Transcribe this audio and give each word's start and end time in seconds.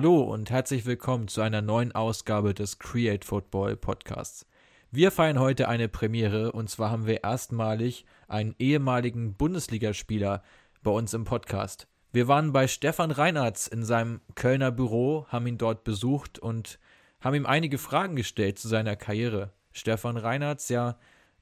Hallo 0.00 0.20
und 0.20 0.48
herzlich 0.48 0.86
willkommen 0.86 1.26
zu 1.26 1.40
einer 1.40 1.60
neuen 1.60 1.90
Ausgabe 1.90 2.54
des 2.54 2.78
Create 2.78 3.24
Football 3.24 3.74
Podcasts. 3.74 4.46
Wir 4.92 5.10
feiern 5.10 5.40
heute 5.40 5.68
eine 5.68 5.88
Premiere 5.88 6.52
und 6.52 6.70
zwar 6.70 6.92
haben 6.92 7.08
wir 7.08 7.24
erstmalig 7.24 8.06
einen 8.28 8.54
ehemaligen 8.60 9.34
Bundesligaspieler 9.34 10.44
bei 10.84 10.92
uns 10.92 11.14
im 11.14 11.24
Podcast. 11.24 11.88
Wir 12.12 12.28
waren 12.28 12.52
bei 12.52 12.68
Stefan 12.68 13.10
Reinartz 13.10 13.66
in 13.66 13.82
seinem 13.82 14.20
Kölner 14.36 14.70
Büro, 14.70 15.26
haben 15.30 15.48
ihn 15.48 15.58
dort 15.58 15.82
besucht 15.82 16.38
und 16.38 16.78
haben 17.20 17.34
ihm 17.34 17.46
einige 17.46 17.78
Fragen 17.78 18.14
gestellt 18.14 18.60
zu 18.60 18.68
seiner 18.68 18.94
Karriere. 18.94 19.52
Stefan 19.72 20.16
Reinartz, 20.16 20.68
ja 20.68 20.96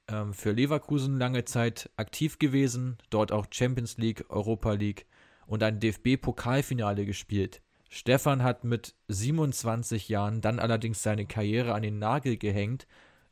ähm, 0.08 0.32
für 0.32 0.52
Leverkusen 0.52 1.18
lange 1.18 1.44
Zeit 1.44 1.90
aktiv 1.98 2.38
gewesen, 2.38 2.96
dort 3.10 3.32
auch 3.32 3.48
Champions 3.50 3.98
League, 3.98 4.24
Europa 4.30 4.72
League 4.72 5.04
und 5.46 5.62
ein 5.62 5.78
DFB-Pokalfinale 5.78 7.04
gespielt. 7.04 7.60
Stefan 7.88 8.42
hat 8.42 8.64
mit 8.64 8.94
27 9.08 10.08
Jahren 10.08 10.40
dann 10.40 10.58
allerdings 10.58 11.02
seine 11.02 11.26
Karriere 11.26 11.74
an 11.74 11.82
den 11.82 11.98
Nagel 11.98 12.36
gehängt 12.36 12.86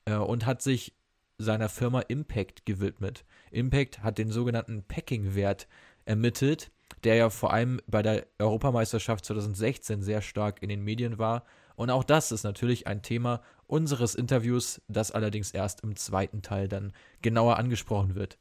äh, 0.05 0.15
und 0.15 0.47
hat 0.47 0.63
sich 0.63 0.95
seiner 1.39 1.69
Firma 1.69 2.01
Impact 2.01 2.65
gewidmet. 2.65 3.25
Impact 3.51 4.03
hat 4.03 4.19
den 4.19 4.31
sogenannten 4.31 4.85
Packing-Wert 4.85 5.67
ermittelt, 6.05 6.71
der 7.03 7.17
ja 7.17 7.31
vor 7.31 7.53
allem 7.53 7.81
bei 7.87 8.03
der 8.03 8.27
Europameisterschaft 8.39 9.25
2016 9.25 10.03
sehr 10.03 10.23
stark 10.23 10.63
in 10.63 10.69
den 10.69 10.83
Medien 10.83 11.19
war. 11.19 11.45
Und 11.77 11.91
auch 11.91 12.05
das 12.05 12.31
ist 12.31 12.45
natürlich 12.45 12.87
ein 12.87 13.03
Thema 13.03 13.43
unseres 13.67 14.15
Interviews, 14.15 14.81
das 14.89 15.11
allerdings 15.11 15.51
erst 15.51 15.83
im 15.83 15.97
zweiten 15.97 16.43
Teil 16.43 16.69
dann 16.69 16.93
genauer 17.21 17.59
angesprochen 17.59 18.15
wird. 18.15 18.39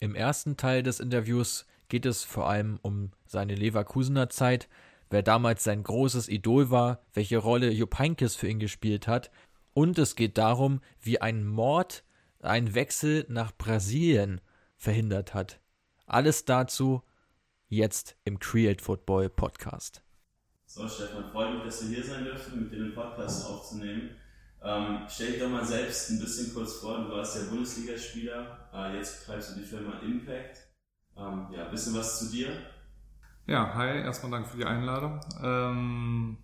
Im 0.00 0.16
ersten 0.16 0.56
Teil 0.56 0.82
des 0.82 0.98
Interviews 0.98 1.66
geht 1.88 2.06
es 2.06 2.24
vor 2.24 2.48
allem 2.48 2.80
um 2.82 3.12
seine 3.26 3.54
Leverkusener 3.54 4.28
Zeit, 4.30 4.68
wer 5.12 5.22
damals 5.22 5.62
sein 5.62 5.82
großes 5.82 6.28
Idol 6.28 6.70
war, 6.70 7.02
welche 7.12 7.38
Rolle 7.38 7.70
Jupp 7.70 7.98
Heynckes 7.98 8.34
für 8.34 8.48
ihn 8.48 8.58
gespielt 8.58 9.06
hat. 9.06 9.30
Und 9.74 9.98
es 9.98 10.16
geht 10.16 10.38
darum, 10.38 10.80
wie 11.00 11.20
ein 11.20 11.46
Mord 11.46 12.04
einen 12.40 12.74
Wechsel 12.74 13.26
nach 13.28 13.52
Brasilien 13.56 14.40
verhindert 14.76 15.34
hat. 15.34 15.60
Alles 16.06 16.44
dazu 16.44 17.02
jetzt 17.68 18.16
im 18.24 18.38
Create 18.38 18.80
Football 18.80 19.28
Podcast. 19.28 20.02
So, 20.66 20.88
Stefan, 20.88 21.30
freut 21.30 21.54
mich, 21.54 21.64
dass 21.64 21.82
wir 21.88 21.96
hier 21.96 22.04
sein 22.04 22.24
dürfen, 22.24 22.64
mit 22.64 22.72
dir 22.72 22.78
den 22.78 22.94
Podcast 22.94 23.46
aufzunehmen. 23.46 24.16
Ähm, 24.62 25.06
stell 25.08 25.32
dich 25.32 25.40
doch 25.40 25.50
mal 25.50 25.64
selbst 25.64 26.10
ein 26.10 26.20
bisschen 26.20 26.54
kurz 26.54 26.74
vor. 26.74 27.04
Du 27.04 27.10
warst 27.10 27.36
ja 27.36 27.50
Bundesligaspieler, 27.50 28.70
äh, 28.72 28.96
jetzt 28.96 29.20
betreibst 29.20 29.50
du 29.50 29.60
die 29.60 29.66
Firma 29.66 29.98
Impact. 30.00 30.58
Ähm, 31.16 31.48
ja, 31.52 31.66
ein 31.66 31.70
bisschen 31.70 31.94
was 31.94 32.20
zu 32.20 32.30
dir. 32.30 32.48
Ja, 33.46 33.74
hi, 33.74 33.98
erstmal 33.98 34.30
danke 34.30 34.50
für 34.50 34.56
die 34.56 34.64
Einladung. 34.64 35.18
Ähm, 35.42 36.36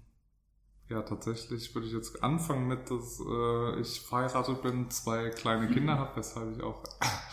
ja, 0.89 1.03
tatsächlich 1.03 1.73
würde 1.73 1.87
ich 1.87 1.93
jetzt 1.93 2.25
anfangen 2.25 2.67
mit, 2.67 2.91
dass 2.91 3.21
äh, 3.21 3.81
ich 3.81 4.01
verheiratet 4.01 4.63
bin, 4.63 4.91
zwei 4.91 5.31
kleine 5.31 5.69
Kinder 5.69 5.97
habe, 5.97 6.17
weshalb 6.17 6.57
ich 6.57 6.63
auch 6.63 6.83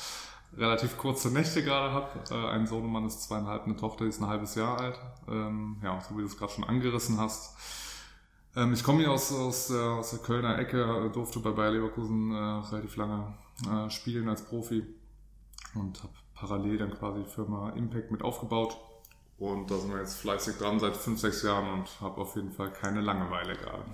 relativ 0.56 0.98
kurze 0.98 1.32
Nächte 1.32 1.64
gerade 1.64 1.92
habe. 1.94 2.20
Äh, 2.30 2.50
ein 2.50 2.68
Sohnemann 2.68 3.08
ist 3.08 3.24
zweieinhalb, 3.24 3.64
eine 3.64 3.76
Tochter 3.76 4.04
die 4.04 4.10
ist 4.10 4.22
ein 4.22 4.28
halbes 4.28 4.54
Jahr 4.54 4.80
alt. 4.80 5.00
Ähm, 5.28 5.78
ja, 5.84 6.00
so 6.00 6.16
wie 6.16 6.22
du 6.22 6.28
es 6.28 6.38
gerade 6.38 6.52
schon 6.54 6.64
angerissen 6.64 7.20
hast. 7.20 7.58
Ähm, 8.56 8.72
ich 8.72 8.84
komme 8.84 9.00
hier 9.00 9.12
aus, 9.12 9.34
aus, 9.34 9.70
der, 9.70 9.84
aus 9.84 10.12
der 10.12 10.20
Kölner 10.20 10.60
Ecke, 10.60 11.10
durfte 11.12 11.40
bei 11.40 11.50
Bayer 11.50 11.72
Leverkusen 11.72 12.32
äh, 12.32 12.38
relativ 12.38 12.98
lange 12.98 13.34
äh, 13.68 13.90
spielen 13.90 14.30
als 14.30 14.46
Profi 14.46 14.84
und 15.74 16.04
habe 16.04 16.14
parallel 16.36 16.78
dann 16.78 16.92
quasi 16.92 17.24
die 17.24 17.30
Firma 17.30 17.72
Impact 17.72 18.12
mit 18.12 18.22
aufgebaut 18.22 18.78
und 19.38 19.70
da 19.70 19.78
sind 19.78 19.92
wir 19.92 20.00
jetzt 20.00 20.16
fleißig 20.16 20.58
dran 20.58 20.80
seit 20.80 20.96
fünf, 20.96 21.20
sechs 21.20 21.44
Jahren 21.44 21.80
und 21.80 22.02
habe 22.02 22.22
auf 22.22 22.36
jeden 22.36 22.52
Fall 22.52 22.72
keine 22.72 23.02
Langeweile 23.02 23.56
gerade. 23.56 23.86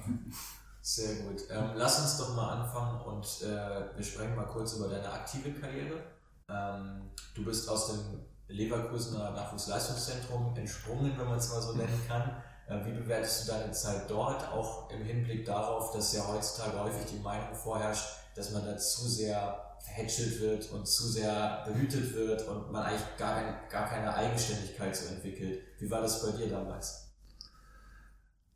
Sehr 0.81 1.23
gut. 1.23 1.41
Ähm, 1.49 1.71
lass 1.75 1.99
uns 1.99 2.17
doch 2.17 2.35
mal 2.35 2.59
anfangen 2.59 3.01
und 3.01 3.25
äh, 3.43 3.95
wir 3.95 4.03
sprechen 4.03 4.35
mal 4.35 4.47
kurz 4.47 4.73
über 4.73 4.87
deine 4.87 5.11
aktive 5.11 5.51
Karriere. 5.51 6.03
Ähm, 6.49 7.09
du 7.35 7.45
bist 7.45 7.69
aus 7.69 7.87
dem 7.87 8.25
Leverkusener 8.47 9.31
Nachwuchsleistungszentrum 9.31 10.55
entsprungen, 10.55 11.13
wenn 11.17 11.27
man 11.27 11.37
es 11.37 11.49
mal 11.49 11.61
so 11.61 11.73
nennen 11.73 12.01
kann. 12.07 12.43
Äh, 12.67 12.85
wie 12.85 12.93
bewertest 12.93 13.47
du 13.47 13.51
deine 13.51 13.71
Zeit 13.71 14.09
dort, 14.09 14.47
auch 14.49 14.89
im 14.89 15.03
Hinblick 15.03 15.45
darauf, 15.45 15.91
dass 15.91 16.13
ja 16.13 16.27
heutzutage 16.27 16.79
häufig 16.79 17.05
die 17.11 17.19
Meinung 17.19 17.53
vorherrscht, 17.55 18.05
dass 18.35 18.51
man 18.51 18.65
da 18.65 18.77
zu 18.77 19.07
sehr 19.07 19.70
verhätschelt 19.83 20.39
wird 20.41 20.71
und 20.71 20.87
zu 20.87 21.07
sehr 21.07 21.63
behütet 21.65 22.13
wird 22.13 22.47
und 22.47 22.71
man 22.71 22.83
eigentlich 22.83 23.17
gar, 23.17 23.35
keine, 23.35 23.57
gar 23.69 23.89
keine 23.89 24.13
Eigenständigkeit 24.13 24.95
so 24.95 25.13
entwickelt. 25.13 25.61
Wie 25.79 25.89
war 25.89 26.01
das 26.01 26.21
bei 26.23 26.37
dir 26.37 26.49
damals? 26.49 27.11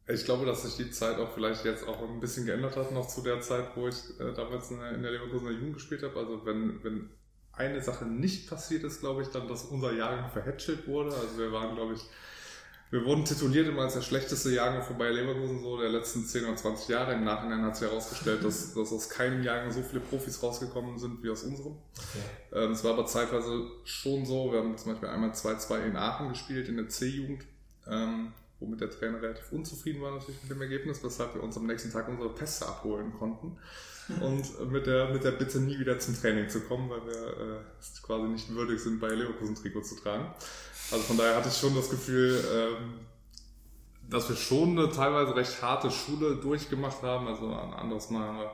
Ich 0.08 0.24
glaube, 0.24 0.46
dass 0.46 0.62
sich 0.62 0.75
die 0.75 0.91
Zeit 0.91 1.18
auch 1.18 1.34
vielleicht 1.34 1.66
jetzt 1.66 1.88
auch 1.88 2.08
ein 2.08 2.19
bisschen 2.19 2.46
geändert 2.46 2.75
hat, 2.75 2.91
noch 2.91 3.08
zu 3.08 3.22
der 3.22 3.41
Zeit, 3.41 3.75
wo 3.75 3.88
ich 3.88 3.96
äh, 4.19 4.34
damals 4.34 4.69
in 4.69 4.80
der, 4.80 4.91
in 4.91 5.02
der 5.02 5.12
Leverkusener 5.12 5.52
Jugend 5.52 5.74
gespielt 5.74 6.03
habe. 6.03 6.19
Also 6.19 6.46
wenn, 6.46 6.84
wenn 6.84 7.09
eine 7.53 7.81
Sache 7.81 8.06
nicht 8.06 8.47
passiert 8.50 8.84
ist, 8.84 9.00
glaube 9.00 9.24
ich, 9.24 9.30
dann, 9.30 9.47
dass 9.47 9.64
unser 9.64 9.94
Jahrgang 9.94 10.30
verhätschelt 10.30 10.88
wurde. 10.88 11.16
Also 11.16 11.40
wir 11.40 11.52
waren, 11.52 11.75
glaube 11.75 11.96
ich, 11.96 12.02
wir 12.91 13.03
wurden 13.03 13.25
tituliert 13.25 13.68
immer 13.68 13.81
als 13.81 13.96
der 13.96 14.01
schlechteste 14.01 14.51
Jahrgang 14.51 14.84
von 14.84 14.97
Bayer 14.97 15.12
Leverkusen 15.12 15.62
so 15.62 15.79
der 15.79 15.90
letzten 15.90 16.23
10 16.23 16.46
oder 16.46 16.56
20 16.56 16.88
Jahre. 16.90 17.13
Im 17.13 17.23
Nachhinein 17.23 17.63
hat 17.63 17.75
sich 17.75 17.90
herausgestellt, 17.90 18.44
dass, 18.44 18.73
dass 18.73 18.94
aus 18.94 19.09
keinem 19.09 19.44
Jahrgang 19.44 19.72
so 19.72 19.81
viele 19.81 20.01
Profis 20.01 20.41
rausgekommen 20.41 20.97
sind 21.00 21.23
wie 21.23 21.31
aus 21.31 21.44
unserem. 21.44 21.73
Okay. 21.73 22.63
Ähm, 22.63 22.72
es 22.72 22.84
war 22.84 22.94
aber 22.94 23.06
zeitweise 23.07 23.68
schon 23.84 24.25
so. 24.25 24.51
Wir 24.51 24.59
haben 24.59 24.78
zum 24.78 24.91
Beispiel 24.91 25.09
einmal 25.09 25.31
2-2 25.31 25.85
in 25.85 25.96
Aachen 25.96 26.29
gespielt, 26.29 26.69
in 26.69 26.78
der 26.78 26.88
C-Jugend, 26.88 27.46
ähm, 27.88 28.34
womit 28.59 28.81
der 28.81 28.91
Trainer 28.91 29.19
relativ 29.22 29.52
unzufrieden 29.52 30.02
war 30.02 30.12
natürlich 30.12 30.41
mit 30.44 30.52
dem 30.52 30.62
Ergebnis, 30.62 31.03
weshalb 31.03 31.34
wir 31.34 31.41
uns 31.41 31.57
am 31.57 31.66
nächsten 31.66 31.91
Tag 31.91 32.07
unsere 32.07 32.34
Pässe 32.34 32.67
abholen 32.67 33.13
konnten. 33.13 33.57
Und 34.22 34.72
mit 34.72 34.86
der, 34.86 35.10
mit 35.10 35.24
der 35.24 35.32
Bitte 35.32 35.60
nie 35.60 35.80
wieder 35.80 35.98
zum 35.98 36.20
Training 36.20 36.48
zu 36.48 36.62
kommen, 36.62 36.90
weil 36.90 37.06
wir 37.06 37.28
äh, 37.28 38.04
quasi 38.04 38.28
nicht 38.28 38.54
würdig 38.54 38.80
sind, 38.80 39.00
Bayer 39.00 39.16
Leverkusen 39.16 39.56
Trikot 39.56 39.82
zu 39.82 39.96
tragen. 39.96 40.28
Also 40.92 41.04
von 41.04 41.18
daher 41.18 41.36
hatte 41.36 41.50
ich 41.50 41.58
schon 41.58 41.76
das 41.76 41.90
Gefühl, 41.90 42.40
ähm, 42.54 42.94
dass 44.08 44.30
wir 44.30 44.36
schon 44.36 44.78
eine 44.78 44.92
teilweise 44.92 45.36
recht 45.36 45.62
harte 45.62 45.90
Schule 45.90 46.36
durchgemacht 46.36 47.02
haben. 47.02 47.28
Also 47.28 47.48
ein 47.48 47.74
anderes 47.74 48.12
Mal 48.12 48.28
haben 48.28 48.38
wir, 48.38 48.52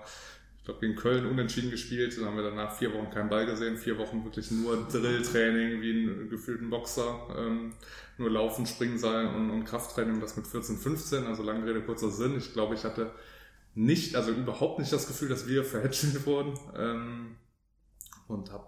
ich 0.57 0.63
glaube, 0.63 0.79
gegen 0.79 0.95
Köln 0.95 1.25
unentschieden 1.25 1.69
gespielt. 1.69 2.17
Dann 2.17 2.27
haben 2.27 2.37
wir 2.37 2.43
danach 2.43 2.73
vier 2.73 2.93
Wochen 2.93 3.09
keinen 3.09 3.29
Ball 3.29 3.45
gesehen. 3.45 3.77
Vier 3.77 3.97
Wochen 3.97 4.23
wirklich 4.23 4.51
nur 4.51 4.87
Drilltraining 4.89 5.81
wie 5.81 5.91
ein 5.91 6.29
gefühlten 6.29 6.69
Boxer. 6.69 7.27
Ähm, 7.37 7.73
nur 8.17 8.29
Laufen, 8.29 8.65
Springseil 8.65 9.27
und, 9.27 9.49
und 9.49 9.65
Krafttraining, 9.65 10.21
das 10.21 10.37
mit 10.37 10.47
14, 10.47 10.77
15. 10.77 11.25
Also 11.25 11.43
lange 11.43 11.65
Rede, 11.65 11.81
kurzer 11.81 12.09
Sinn. 12.09 12.37
Ich 12.37 12.53
glaube, 12.53 12.75
ich 12.75 12.85
hatte 12.85 13.11
nicht, 13.73 14.15
also 14.15 14.31
überhaupt 14.31 14.79
nicht 14.79 14.91
das 14.91 15.07
Gefühl, 15.07 15.29
dass 15.29 15.47
wir 15.47 15.63
verhätschelt 15.63 16.25
wurden. 16.25 16.59
Ähm, 16.75 17.35
und 18.27 18.51
habe 18.51 18.65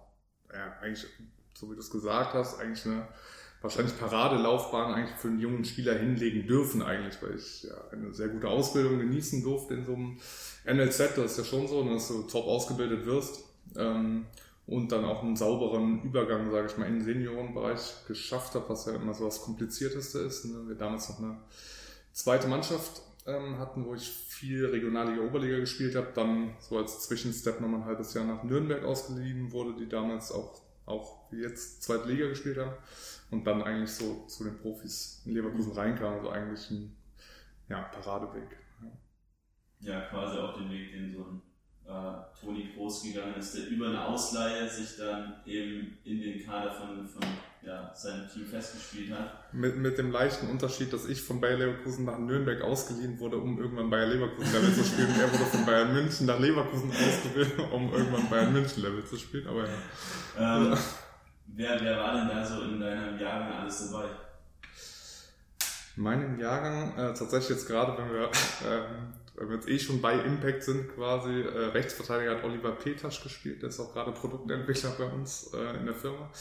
ja, 0.51 0.73
eigentlich, 0.81 1.05
so 1.53 1.69
wie 1.69 1.75
du 1.75 1.81
es 1.81 1.89
gesagt 1.89 2.33
hast, 2.33 2.59
eigentlich 2.59 2.85
eine 2.85 3.07
wahrscheinlich 3.63 3.97
Paradelaufbahn 3.97 4.93
eigentlich 4.93 5.17
für 5.17 5.29
einen 5.29 5.39
jungen 5.39 5.63
Spieler 5.63 5.95
hinlegen 5.95 6.45
dürfen 6.45 6.81
eigentlich, 6.81 7.21
weil 7.23 7.35
ich 7.35 7.63
ja 7.63 7.75
eine 7.91 8.13
sehr 8.13 8.27
gute 8.27 8.49
Ausbildung 8.49 8.99
genießen 8.99 9.41
durfte 9.41 9.73
in 9.73 9.85
so 9.85 9.93
einem 9.93 10.19
NLZ, 10.65 11.15
das 11.15 11.31
ist 11.31 11.37
ja 11.37 11.43
schon 11.45 11.67
so, 11.67 11.81
dass 11.87 12.09
du 12.09 12.23
top 12.23 12.45
ausgebildet 12.45 13.05
wirst 13.05 13.45
ähm, 13.77 14.25
und 14.67 14.91
dann 14.91 15.05
auch 15.05 15.23
einen 15.23 15.37
sauberen 15.37 16.03
Übergang, 16.03 16.51
sage 16.51 16.67
ich 16.67 16.77
mal, 16.77 16.87
in 16.87 16.95
den 16.95 17.05
Seniorenbereich 17.05 18.05
geschafft 18.05 18.53
habe, 18.55 18.67
was 18.67 18.85
ja 18.85 18.95
immer 18.95 19.13
so 19.13 19.25
das 19.25 19.41
Komplizierteste 19.41 20.19
ist. 20.19 20.43
Ne? 20.45 20.67
Wir 20.67 20.75
damals 20.75 21.07
noch 21.09 21.19
eine 21.19 21.37
zweite 22.11 22.49
Mannschaft 22.49 23.01
ähm, 23.25 23.57
hatten, 23.57 23.85
wo 23.85 23.95
ich 23.95 24.09
viel 24.09 24.65
Regionalliga, 24.65 25.21
Oberliga 25.21 25.59
gespielt 25.59 25.95
habe, 25.95 26.11
dann 26.13 26.55
so 26.59 26.77
als 26.77 27.03
Zwischenstep 27.03 27.61
nochmal 27.61 27.81
ein 27.81 27.85
halbes 27.85 28.13
Jahr 28.13 28.25
nach 28.25 28.43
Nürnberg 28.43 28.83
ausgeliehen 28.83 29.51
wurde, 29.51 29.75
die 29.79 29.87
damals 29.87 30.31
auch, 30.31 30.61
auch 30.85 31.31
jetzt 31.31 31.83
zweite 31.83 32.09
Liga 32.09 32.27
gespielt 32.27 32.57
haben 32.57 32.73
und 33.31 33.45
dann 33.45 33.63
eigentlich 33.63 33.91
so 33.91 34.25
zu 34.27 34.43
den 34.43 34.57
Profis 34.59 35.21
in 35.25 35.33
Leverkusen 35.33 35.71
reinkam. 35.71 36.13
Also 36.13 36.29
eigentlich 36.29 36.69
ein 36.71 36.95
ja, 37.69 37.81
Paradeweg. 37.83 38.57
Ja. 39.79 39.93
ja, 39.93 40.01
quasi 40.09 40.37
auch 40.37 40.57
den 40.57 40.69
Weg, 40.69 40.91
den 40.91 41.13
so 41.13 41.23
ein 41.23 41.41
äh, 41.85 42.39
Toni 42.39 42.71
Groß 42.75 43.03
gegangen 43.03 43.35
ist, 43.35 43.55
der 43.55 43.67
über 43.67 43.87
eine 43.87 44.05
Ausleihe 44.05 44.69
sich 44.69 44.97
dann 44.97 45.41
eben 45.45 45.97
in 46.03 46.21
den 46.21 46.45
Kader 46.45 46.71
von, 46.71 47.07
von 47.07 47.23
ja, 47.65 47.91
seinem 47.95 48.27
Team 48.29 48.45
festgespielt 48.45 49.13
hat. 49.13 49.53
Mit, 49.53 49.77
mit 49.77 49.97
dem 49.97 50.11
leichten 50.11 50.49
Unterschied, 50.49 50.91
dass 50.91 51.05
ich 51.05 51.21
von 51.21 51.39
Bayer 51.39 51.57
Leverkusen 51.57 52.05
nach 52.05 52.17
Nürnberg 52.17 52.61
ausgeliehen 52.61 53.19
wurde, 53.19 53.37
um 53.37 53.59
irgendwann 53.59 53.89
Bayer 53.89 54.07
Leverkusen 54.07 54.51
Level 54.51 54.73
zu 54.73 54.83
spielen. 54.83 55.09
er 55.19 55.31
wurde 55.31 55.45
von 55.45 55.65
Bayern 55.65 55.93
München 55.93 56.25
nach 56.25 56.39
Leverkusen 56.39 56.91
ausgewählt, 56.91 57.53
um 57.71 57.93
irgendwann 57.93 58.29
Bayern 58.29 58.53
München 58.53 58.83
Level 58.83 59.05
zu 59.05 59.17
spielen. 59.17 59.47
Aber 59.47 59.63
ja. 59.65 60.57
Ähm, 60.57 60.77
Wer, 61.55 61.79
wer 61.81 61.97
war 61.97 62.15
denn 62.15 62.27
da 62.29 62.43
so 62.43 62.63
in 62.63 62.79
deinem 62.79 63.19
Jahrgang 63.19 63.53
alles 63.59 63.91
dabei? 63.91 64.05
In 65.95 66.03
meinem 66.03 66.39
Jahrgang, 66.39 66.97
äh, 66.97 67.13
tatsächlich 67.13 67.49
jetzt 67.49 67.67
gerade, 67.67 67.95
wenn 67.97 68.11
wir, 68.11 68.23
äh, 68.23 68.81
wenn 69.35 69.49
wir 69.49 69.55
jetzt 69.55 69.69
eh 69.69 69.77
schon 69.77 70.01
bei 70.01 70.13
Impact 70.13 70.63
sind, 70.63 70.95
quasi, 70.95 71.41
äh, 71.41 71.65
Rechtsverteidiger 71.67 72.37
hat 72.37 72.43
Oliver 72.43 72.71
Peters 72.71 73.21
gespielt, 73.21 73.61
der 73.61 73.69
ist 73.69 73.79
auch 73.79 73.93
gerade 73.93 74.11
Produktentwickler 74.11 74.95
bei 74.97 75.05
uns 75.05 75.53
äh, 75.53 75.77
in 75.77 75.85
der 75.85 75.93
Firma. 75.93 76.31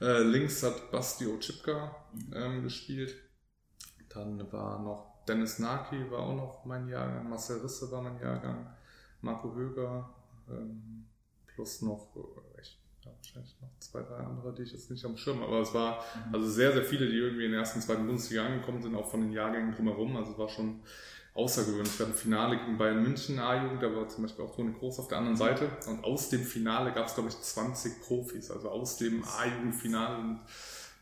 Äh, 0.00 0.22
links 0.22 0.62
hat 0.62 0.90
Basti 0.90 1.26
Ochipka 1.26 1.94
ähm, 2.34 2.62
gespielt. 2.62 3.16
Dann 4.08 4.50
war 4.52 4.80
noch 4.80 5.08
Dennis 5.28 5.58
Naki 5.58 6.10
war 6.10 6.20
auch 6.20 6.34
noch 6.34 6.64
mein 6.64 6.88
Jahrgang, 6.88 7.28
Marcel 7.28 7.60
Risse 7.60 7.90
war 7.92 8.02
mein 8.02 8.18
Jahrgang, 8.18 8.66
Marco 9.20 9.54
Höger, 9.54 10.08
ähm, 10.48 11.04
plus 11.46 11.82
noch, 11.82 12.16
äh, 12.16 12.60
ich, 12.62 12.80
ja, 13.04 13.12
wahrscheinlich 13.14 13.54
noch 13.60 13.68
zwei, 13.78 14.00
drei 14.00 14.16
andere, 14.16 14.54
die 14.54 14.62
ich 14.62 14.72
jetzt 14.72 14.90
nicht 14.90 15.04
am 15.04 15.16
Schirm, 15.16 15.42
aber 15.42 15.60
es 15.60 15.74
war 15.74 15.98
mhm. 15.98 16.34
also 16.34 16.48
sehr, 16.48 16.72
sehr 16.72 16.84
viele, 16.84 17.06
die 17.06 17.16
irgendwie 17.16 17.44
in 17.44 17.50
der 17.50 17.60
ersten, 17.60 17.80
zweiten 17.80 18.06
Bundesliga 18.06 18.46
angekommen 18.46 18.80
sind, 18.80 18.94
auch 18.94 19.10
von 19.10 19.20
den 19.20 19.32
Jahrgängen 19.32 19.74
drumherum. 19.74 20.16
Also 20.16 20.32
es 20.32 20.38
war 20.38 20.48
schon 20.48 20.80
außergewöhnlich. 21.38 21.98
Wir 21.98 22.06
hatten 22.06 22.16
Finale 22.16 22.58
gegen 22.58 22.76
Bayern 22.76 23.02
München 23.02 23.38
A-Jugend, 23.38 23.82
da 23.82 23.94
war 23.94 24.08
zum 24.08 24.24
Beispiel 24.24 24.44
auch 24.44 24.54
Toni 24.54 24.72
Groß 24.72 24.98
auf 24.98 25.08
der 25.08 25.18
anderen 25.18 25.36
Seite. 25.36 25.70
Und 25.86 26.04
aus 26.04 26.28
dem 26.30 26.42
Finale 26.42 26.92
gab 26.92 27.06
es, 27.06 27.14
glaube 27.14 27.28
ich, 27.28 27.40
20 27.40 28.02
Profis. 28.02 28.50
Also 28.50 28.68
aus 28.68 28.96
dem 28.98 29.24
A-Jugendfinale 29.24 30.40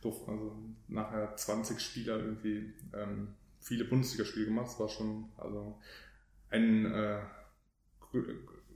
also 0.05 0.53
nachher 0.87 1.35
20 1.35 1.81
Spieler 1.81 2.19
irgendwie 2.19 2.73
ähm, 2.95 3.35
viele 3.61 3.85
Bundesligaspiele 3.85 4.47
gemacht. 4.47 4.67
Das 4.67 4.79
war 4.79 4.89
schon 4.89 5.31
also 5.37 5.81
ein 6.51 6.87
äh, 6.87 7.19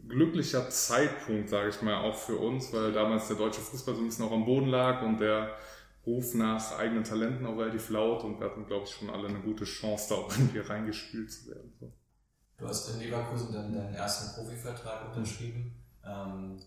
glücklicher 0.09 0.69
Zeitpunkt, 0.71 1.49
sage 1.49 1.69
ich 1.69 1.83
mal, 1.83 1.99
auch 1.99 2.17
für 2.17 2.37
uns, 2.37 2.73
weil 2.73 2.93
damals 2.93 3.29
der 3.29 3.37
deutsche 3.37 3.61
Fußball 3.61 3.95
so 3.95 4.01
ein 4.01 4.07
bisschen 4.07 4.25
auch 4.25 4.33
am 4.33 4.45
Boden 4.45 4.69
lag 4.69 5.03
und 5.03 5.21
der 5.21 5.55
Ruf 6.11 6.35
nach 6.35 6.79
eigenen 6.79 7.05
Talenten 7.05 7.47
auch 7.47 7.57
relativ 7.57 7.91
laut 7.91 8.25
und 8.25 8.41
wir 8.41 8.47
hatten, 8.47 8.67
glaube 8.67 8.85
ich, 8.85 8.91
schon 8.91 9.11
alle 9.11 9.29
eine 9.29 9.41
gute 9.41 9.65
Chance, 9.65 10.07
da 10.09 10.15
auch 10.17 10.31
irgendwie 10.31 10.59
reingespielt 10.59 11.33
zu 11.33 11.51
werden. 11.51 11.73
So. 11.79 11.93
Du 12.59 12.69
hast 12.69 12.91
in 12.91 13.01
Leverkusen 13.01 13.53
dann 13.53 13.73
deinen 13.73 13.95
ersten 13.95 14.35
Profivertrag 14.35 15.09
unterschrieben. 15.09 15.75
Ähm, 16.05 16.61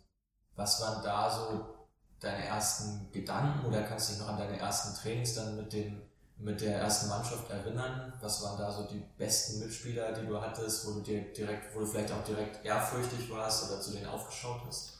was 0.55 0.81
waren 0.81 1.03
da 1.03 1.29
so 1.29 1.87
deine 2.19 2.45
ersten 2.45 3.11
Gedanken 3.11 3.65
oder 3.65 3.83
kannst 3.83 4.09
du 4.09 4.13
dich 4.13 4.21
noch 4.21 4.29
an 4.29 4.37
deine 4.37 4.57
ersten 4.57 4.95
Trainings 4.99 5.35
dann 5.35 5.57
mit 5.57 5.73
den 5.73 6.01
mit 6.37 6.61
der 6.61 6.79
ersten 6.79 7.09
Mannschaft 7.09 7.49
erinnern? 7.49 8.13
Was 8.21 8.43
waren 8.43 8.57
da 8.57 8.71
so 8.71 8.87
die 8.87 9.03
besten 9.17 9.59
Mitspieler, 9.59 10.11
die 10.13 10.25
du 10.25 10.41
hattest, 10.41 10.87
wo 10.87 10.93
du 10.95 11.01
dir 11.01 11.21
direkt, 11.33 11.73
wo 11.75 11.79
du 11.79 11.85
vielleicht 11.85 12.11
auch 12.11 12.23
direkt 12.23 12.65
ehrfürchtig 12.65 13.29
warst 13.29 13.69
oder 13.69 13.79
zu 13.79 13.91
denen 13.91 14.07
aufgeschaut 14.07 14.61
hast? 14.65 14.99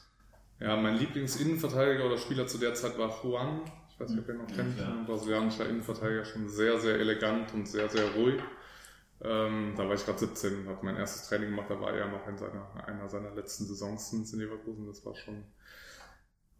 Ja, 0.60 0.76
mein 0.76 0.96
Lieblingsinnenverteidiger 0.96 2.06
oder 2.06 2.18
Spieler 2.18 2.46
zu 2.46 2.58
der 2.58 2.74
Zeit 2.74 2.96
war 2.98 3.12
Juan. 3.22 3.62
Weiß 4.04 4.10
nicht, 4.10 4.20
ob 4.20 4.28
ihr 4.28 4.34
noch 4.34 4.46
kennt. 4.46 4.78
Ein 4.78 5.06
brasilianischer 5.06 5.66
Innenverteidiger, 5.66 6.26
schon 6.26 6.46
sehr, 6.46 6.78
sehr 6.78 6.98
elegant 6.98 7.54
und 7.54 7.66
sehr, 7.66 7.88
sehr 7.88 8.10
ruhig. 8.12 8.38
Ähm, 9.22 9.72
da 9.76 9.88
war 9.88 9.94
ich 9.94 10.04
gerade 10.04 10.18
17, 10.18 10.68
habe 10.68 10.84
mein 10.84 10.96
erstes 10.96 11.26
Training 11.28 11.50
gemacht, 11.50 11.70
da 11.70 11.80
war 11.80 11.94
er 11.94 12.08
noch 12.08 12.26
in 12.28 12.36
seiner, 12.36 12.86
einer 12.86 13.08
seiner 13.08 13.34
letzten 13.34 13.64
Saisons 13.64 14.12
in 14.12 14.38
Leverkusen. 14.38 14.86
Das 14.86 15.06
war 15.06 15.14
schon, 15.14 15.44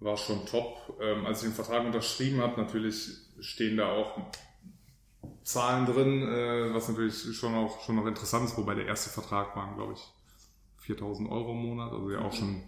war 0.00 0.16
schon 0.16 0.46
top. 0.46 0.98
Ähm, 1.02 1.26
als 1.26 1.42
ich 1.42 1.48
den 1.50 1.54
Vertrag 1.54 1.84
unterschrieben 1.84 2.40
habe, 2.40 2.58
natürlich 2.58 3.10
stehen 3.40 3.76
da 3.76 3.90
auch 3.90 4.18
Zahlen 5.42 5.84
drin, 5.84 6.22
äh, 6.22 6.72
was 6.72 6.88
natürlich 6.88 7.36
schon 7.36 7.54
auch 7.54 7.82
schon 7.82 7.96
noch 7.96 8.06
interessant 8.06 8.46
ist, 8.46 8.56
wobei 8.56 8.74
der 8.74 8.86
erste 8.86 9.10
Vertrag 9.10 9.54
waren, 9.54 9.76
glaube 9.76 9.92
ich, 9.92 10.12
4000 10.78 11.30
Euro 11.30 11.52
im 11.52 11.58
Monat, 11.58 11.92
also 11.92 12.10
ja 12.10 12.20
auch 12.20 12.32
schon, 12.32 12.62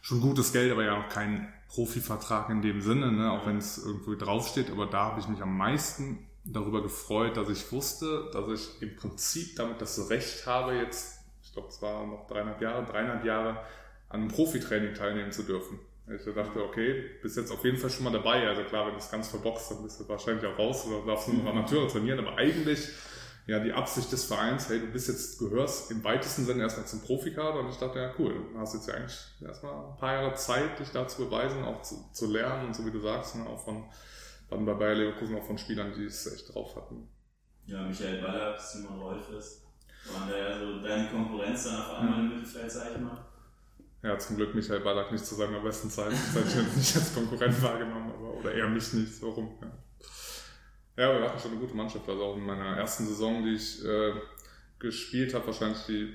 schon 0.00 0.22
gutes 0.22 0.54
Geld, 0.54 0.72
aber 0.72 0.84
ja 0.84 0.96
noch 0.96 1.10
kein 1.10 1.52
Profivertrag 1.68 2.50
in 2.50 2.62
dem 2.62 2.80
Sinne, 2.80 3.12
ne, 3.12 3.30
auch 3.30 3.46
wenn 3.46 3.58
es 3.58 3.84
irgendwo 3.84 4.14
draufsteht, 4.14 4.70
aber 4.70 4.86
da 4.86 5.06
habe 5.06 5.20
ich 5.20 5.28
mich 5.28 5.42
am 5.42 5.56
meisten 5.56 6.26
darüber 6.44 6.82
gefreut, 6.82 7.36
dass 7.36 7.48
ich 7.50 7.70
wusste, 7.72 8.30
dass 8.32 8.48
ich 8.48 8.82
im 8.82 8.96
Prinzip 8.96 9.56
damit 9.56 9.80
das 9.80 10.08
Recht 10.10 10.46
habe, 10.46 10.74
jetzt, 10.74 11.20
ich 11.42 11.52
glaube, 11.52 11.68
es 11.68 11.80
war 11.82 12.06
noch 12.06 12.26
dreieinhalb 12.26 12.60
Jahre, 12.60 12.84
dreieinhalb 12.84 13.24
Jahre 13.24 13.60
an 14.08 14.20
einem 14.20 14.28
Profitraining 14.28 14.94
teilnehmen 14.94 15.30
zu 15.30 15.42
dürfen. 15.42 15.78
Ich 16.10 16.34
dachte, 16.34 16.64
okay, 16.64 17.04
bist 17.20 17.36
jetzt 17.36 17.52
auf 17.52 17.62
jeden 17.64 17.76
Fall 17.76 17.90
schon 17.90 18.04
mal 18.04 18.12
dabei. 18.12 18.48
Also 18.48 18.62
klar, 18.62 18.86
wenn 18.86 18.94
du 18.94 18.98
es 18.98 19.10
ganz 19.10 19.28
verboxt, 19.28 19.70
dann 19.70 19.82
bist 19.82 20.00
du 20.00 20.08
wahrscheinlich 20.08 20.46
auch 20.46 20.58
raus 20.58 20.86
oder 20.86 21.04
darfst 21.04 21.28
nur 21.28 21.42
noch 21.42 21.50
Amateure 21.50 21.86
trainieren. 21.86 22.18
Aber 22.20 22.38
eigentlich, 22.38 22.88
ja, 23.48 23.58
die 23.60 23.72
Absicht 23.72 24.12
des 24.12 24.26
Vereins, 24.26 24.68
hey, 24.68 24.78
du 24.78 24.88
bist 24.88 25.08
jetzt, 25.08 25.38
gehörst 25.38 25.90
im 25.90 26.04
weitesten 26.04 26.44
Sinne 26.44 26.64
erstmal 26.64 26.86
zum 26.86 27.00
Profikader. 27.00 27.60
Und 27.60 27.70
ich 27.70 27.78
dachte, 27.78 27.98
ja, 27.98 28.12
cool, 28.18 28.34
du 28.52 28.58
hast 28.58 28.74
jetzt 28.74 28.86
ja 28.86 28.94
eigentlich 28.94 29.18
erstmal 29.40 29.72
ein 29.72 29.96
paar 29.96 30.12
Jahre 30.12 30.34
Zeit, 30.34 30.78
dich 30.78 30.90
da 30.90 31.08
zu 31.08 31.24
beweisen, 31.24 31.64
auch 31.64 31.80
zu, 31.80 32.10
zu 32.12 32.30
lernen 32.30 32.66
und 32.66 32.76
so 32.76 32.84
wie 32.84 32.90
du 32.90 33.00
sagst, 33.00 33.36
ne, 33.36 33.46
auch 33.46 33.64
von, 33.64 33.84
dann 34.50 34.66
bei 34.66 34.74
Bayer 34.74 34.96
Leverkusen 34.96 35.38
auch 35.38 35.44
von 35.46 35.56
Spielern, 35.56 35.94
die 35.96 36.04
es 36.04 36.30
echt 36.30 36.54
drauf 36.54 36.76
hatten. 36.76 37.08
Ja, 37.64 37.84
Michael 37.84 38.20
Ballack, 38.20 38.60
Simon 38.60 39.00
Rolfes, 39.00 39.64
waren 40.12 40.28
da 40.28 40.36
ja 40.36 40.58
so 40.58 40.82
deine 40.82 41.08
Konkurrenz 41.08 41.64
dann 41.64 41.80
auf 41.80 41.94
einmal 41.94 42.20
im 42.20 42.28
Mittelfeld, 42.28 42.70
sag 42.70 42.90
ich 42.94 43.00
mal. 43.00 43.24
Ja, 44.02 44.18
zum 44.18 44.36
Glück 44.36 44.54
Michael 44.54 44.80
Ballack 44.80 45.10
nicht 45.10 45.24
zu 45.24 45.34
seiner 45.36 45.60
besten 45.60 45.88
Zeit. 45.88 46.12
Das 46.34 46.54
hätte 46.54 46.66
ich 46.68 46.76
nicht 46.76 46.96
als 46.96 47.14
Konkurrent 47.14 47.62
wahrgenommen, 47.62 48.12
aber, 48.12 48.34
oder 48.34 48.52
eher 48.52 48.68
mich 48.68 48.92
nicht, 48.92 49.14
so 49.14 49.30
rum. 49.30 49.58
Ja. 49.62 49.72
Ja, 50.98 51.18
wir 51.18 51.28
hatten 51.28 51.38
schon 51.38 51.52
eine 51.52 51.60
gute 51.60 51.74
Mannschaft. 51.74 52.08
Also 52.08 52.22
auch 52.24 52.36
in 52.36 52.44
meiner 52.44 52.76
ersten 52.76 53.06
Saison, 53.06 53.44
die 53.44 53.54
ich 53.54 53.84
äh, 53.84 54.12
gespielt 54.78 55.32
habe, 55.32 55.46
wahrscheinlich 55.46 55.78
die, 55.86 56.12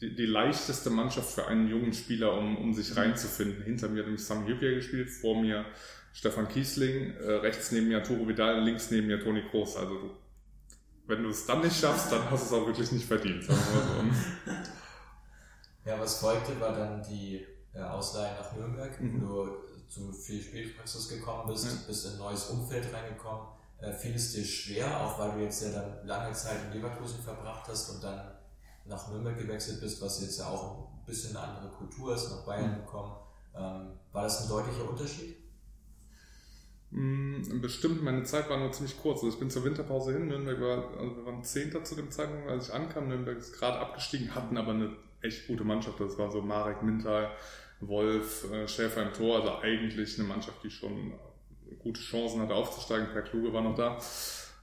die, 0.00 0.14
die, 0.14 0.26
leichteste 0.26 0.90
Mannschaft 0.90 1.30
für 1.30 1.46
einen 1.46 1.68
jungen 1.68 1.92
Spieler, 1.92 2.36
um, 2.36 2.58
um 2.58 2.74
sich 2.74 2.96
reinzufinden. 2.96 3.62
Hinter 3.62 3.88
mir 3.88 4.00
hat 4.00 4.06
nämlich 4.06 4.24
Sam 4.24 4.46
Jüppier 4.46 4.74
gespielt, 4.74 5.08
vor 5.08 5.40
mir 5.40 5.64
Stefan 6.12 6.48
Kiesling, 6.48 7.14
äh, 7.16 7.32
rechts 7.34 7.70
neben 7.70 7.88
mir 7.88 8.02
Toro 8.02 8.26
Vidal, 8.26 8.60
links 8.62 8.90
neben 8.90 9.06
mir 9.06 9.20
Toni 9.20 9.42
Kroos. 9.50 9.76
Also 9.76 9.94
du, 9.94 10.10
wenn 11.06 11.22
du 11.22 11.28
es 11.28 11.46
dann 11.46 11.60
nicht 11.60 11.78
schaffst, 11.78 12.10
dann 12.10 12.28
hast 12.30 12.50
du 12.50 12.56
es 12.56 12.62
auch 12.62 12.66
wirklich 12.66 12.90
nicht 12.92 13.06
verdient. 13.06 13.44
So. 13.44 13.52
Ja, 15.86 16.00
was 16.00 16.18
folgte, 16.18 16.58
war 16.58 16.72
dann 16.72 17.02
die 17.02 17.44
äh, 17.74 17.80
Ausleihe 17.80 18.34
nach 18.40 18.56
Nürnberg, 18.56 18.98
mhm. 19.02 19.20
wo 19.28 19.44
du 19.44 19.58
zu 19.86 20.12
viel 20.12 20.40
Spielpraxis 20.40 21.10
gekommen 21.10 21.52
bist, 21.52 21.66
ja. 21.66 21.72
bist 21.86 22.06
in 22.06 22.12
ein 22.12 22.18
neues 22.18 22.46
Umfeld 22.46 22.86
reingekommen. 22.90 23.48
Äh, 23.84 23.92
fiel 23.92 24.14
es 24.14 24.32
dir 24.32 24.44
schwer, 24.44 25.00
auch 25.00 25.18
weil 25.18 25.32
du 25.32 25.44
jetzt 25.44 25.62
ja 25.62 25.70
dann 25.70 26.06
lange 26.06 26.32
Zeit 26.32 26.56
in 26.66 26.72
Leverkusen 26.72 27.22
verbracht 27.22 27.68
hast 27.68 27.90
und 27.90 28.02
dann 28.02 28.32
nach 28.86 29.08
Nürnberg 29.10 29.36
gewechselt 29.36 29.80
bist, 29.80 30.00
was 30.00 30.22
jetzt 30.22 30.38
ja 30.38 30.46
auch 30.46 30.88
ein 30.92 31.04
bisschen 31.06 31.36
eine 31.36 31.46
andere 31.46 31.70
Kultur 31.70 32.14
ist, 32.14 32.30
nach 32.30 32.46
Bayern 32.46 32.72
mhm. 32.72 32.84
gekommen. 32.84 33.12
Ähm, 33.54 33.92
war 34.12 34.22
das 34.22 34.42
ein 34.42 34.48
deutlicher 34.48 34.88
Unterschied? 34.88 35.36
Mm, 36.90 37.60
bestimmt, 37.60 38.02
meine 38.02 38.22
Zeit 38.24 38.48
war 38.48 38.58
nur 38.58 38.72
ziemlich 38.72 39.00
kurz. 39.00 39.18
Also 39.18 39.28
ich 39.28 39.38
bin 39.38 39.50
zur 39.50 39.64
Winterpause 39.64 40.12
hin. 40.12 40.28
Nürnberg 40.28 40.60
war, 40.60 40.98
also 40.98 41.16
wir 41.16 41.26
waren 41.26 41.42
Zehnter 41.42 41.84
zu 41.84 41.94
dem 41.94 42.10
Zeitpunkt, 42.10 42.48
als 42.48 42.68
ich 42.68 42.74
ankam. 42.74 43.08
Nürnberg 43.08 43.36
ist 43.36 43.52
gerade 43.52 43.78
abgestiegen, 43.78 44.34
hatten 44.34 44.56
aber 44.56 44.72
eine 44.72 44.96
echt 45.20 45.46
gute 45.46 45.64
Mannschaft. 45.64 46.00
Das 46.00 46.16
war 46.18 46.30
so 46.30 46.40
Marek 46.40 46.82
Mintal, 46.82 47.30
Wolf, 47.80 48.50
äh, 48.50 48.66
Schäfer 48.66 49.02
im 49.02 49.12
Tor. 49.12 49.40
Also 49.40 49.58
eigentlich 49.58 50.18
eine 50.18 50.28
Mannschaft, 50.28 50.62
die 50.62 50.70
schon 50.70 51.12
gute 51.78 52.00
Chancen 52.00 52.40
hatte 52.40 52.54
aufzusteigen. 52.54 53.08
Per 53.12 53.22
Kluge 53.22 53.52
war 53.52 53.62
noch 53.62 53.74
da. 53.74 53.98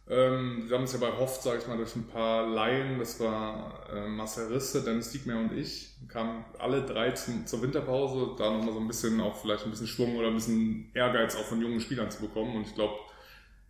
Ähm, 0.09 0.65
wir 0.67 0.77
haben 0.77 0.83
es 0.83 0.93
ja 0.93 0.99
bei 0.99 1.15
Hoft, 1.17 1.41
sage 1.41 1.59
ich 1.59 1.67
mal, 1.67 1.77
durch 1.77 1.95
ein 1.95 2.07
paar 2.07 2.47
Laien, 2.47 2.99
das 2.99 3.19
war 3.19 3.87
äh, 3.93 4.07
Marcel 4.07 4.51
Risse, 4.51 4.83
Dennis 4.83 5.11
Diekmeyer 5.11 5.39
und 5.39 5.53
ich, 5.53 5.95
kamen 6.09 6.43
alle 6.59 6.83
drei 6.83 7.11
zum, 7.11 7.45
zur 7.45 7.61
Winterpause, 7.61 8.35
da 8.37 8.51
nochmal 8.51 8.73
so 8.73 8.79
ein 8.79 8.87
bisschen 8.87 9.21
auch 9.21 9.39
vielleicht 9.39 9.63
ein 9.63 9.71
bisschen 9.71 9.87
Schwung 9.87 10.17
oder 10.17 10.27
ein 10.27 10.35
bisschen 10.35 10.91
Ehrgeiz 10.93 11.35
auch 11.35 11.45
von 11.45 11.61
jungen 11.61 11.79
Spielern 11.79 12.11
zu 12.11 12.21
bekommen 12.21 12.55
und 12.57 12.63
ich 12.63 12.75
glaube, 12.75 12.95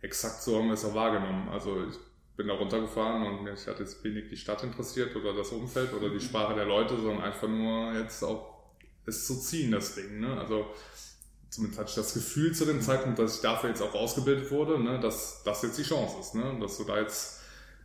exakt 0.00 0.42
so 0.42 0.58
haben 0.58 0.66
wir 0.66 0.74
es 0.74 0.84
auch 0.84 0.94
wahrgenommen. 0.94 1.48
Also 1.48 1.86
ich 1.86 1.96
bin 2.36 2.48
da 2.48 2.54
runtergefahren 2.54 3.22
und 3.24 3.44
mich 3.44 3.66
hat 3.66 3.78
jetzt 3.78 4.02
wenig 4.02 4.28
die 4.28 4.36
Stadt 4.36 4.64
interessiert 4.64 5.14
oder 5.14 5.34
das 5.34 5.50
Umfeld 5.50 5.92
oder 5.92 6.08
die 6.08 6.20
Sprache 6.20 6.54
der 6.54 6.64
Leute, 6.64 6.96
sondern 6.96 7.22
einfach 7.22 7.48
nur 7.48 7.92
jetzt 7.94 8.22
auch 8.24 8.52
es 9.06 9.26
zu 9.26 9.38
ziehen, 9.38 9.70
das 9.70 9.94
Ding. 9.94 10.20
Ne? 10.20 10.40
Also 10.40 10.66
zumindest 11.52 11.78
hatte 11.78 11.90
ich 11.90 11.96
das 11.96 12.14
Gefühl 12.14 12.54
zu 12.54 12.64
dem 12.64 12.80
Zeitpunkt, 12.80 13.18
dass 13.18 13.36
ich 13.36 13.42
dafür 13.42 13.68
jetzt 13.68 13.82
auch 13.82 13.94
ausgebildet 13.94 14.50
wurde, 14.50 14.82
ne? 14.82 14.98
dass 14.98 15.42
das 15.44 15.62
jetzt 15.62 15.78
die 15.78 15.82
Chance 15.82 16.16
ist, 16.18 16.34
ne? 16.34 16.56
dass 16.60 16.78
du 16.78 16.84
da 16.84 16.98
jetzt 16.98 17.42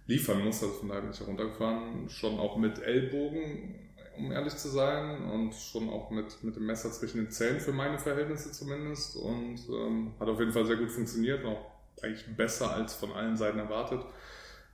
liefern 0.07 0.43
musst. 0.43 0.63
Also 0.63 0.75
von 0.75 0.88
daher 0.88 1.01
bin 1.01 1.12
ich 1.12 1.19
da 1.19 1.25
runtergefahren, 1.25 2.09
schon 2.09 2.39
auch 2.39 2.55
mit 2.57 2.79
Ellbogen, 2.79 3.75
um 4.17 4.31
ehrlich 4.31 4.55
zu 4.55 4.69
sein, 4.69 5.29
und 5.29 5.53
schon 5.53 5.89
auch 5.89 6.09
mit, 6.09 6.43
mit 6.43 6.55
dem 6.55 6.65
Messer 6.65 6.91
zwischen 6.91 7.17
den 7.17 7.29
Zähnen 7.29 7.59
für 7.59 7.74
meine 7.74 8.00
Verhältnisse 8.00 8.53
zumindest. 8.53 9.17
Und 9.17 9.59
ähm, 9.69 10.13
hat 10.17 10.29
auf 10.29 10.39
jeden 10.39 10.53
Fall 10.53 10.65
sehr 10.65 10.77
gut 10.77 10.89
funktioniert, 10.89 11.43
auch 11.45 11.65
eigentlich 12.01 12.25
besser 12.38 12.74
als 12.74 12.93
von 12.93 13.12
allen 13.12 13.36
Seiten 13.36 13.59
erwartet 13.59 14.05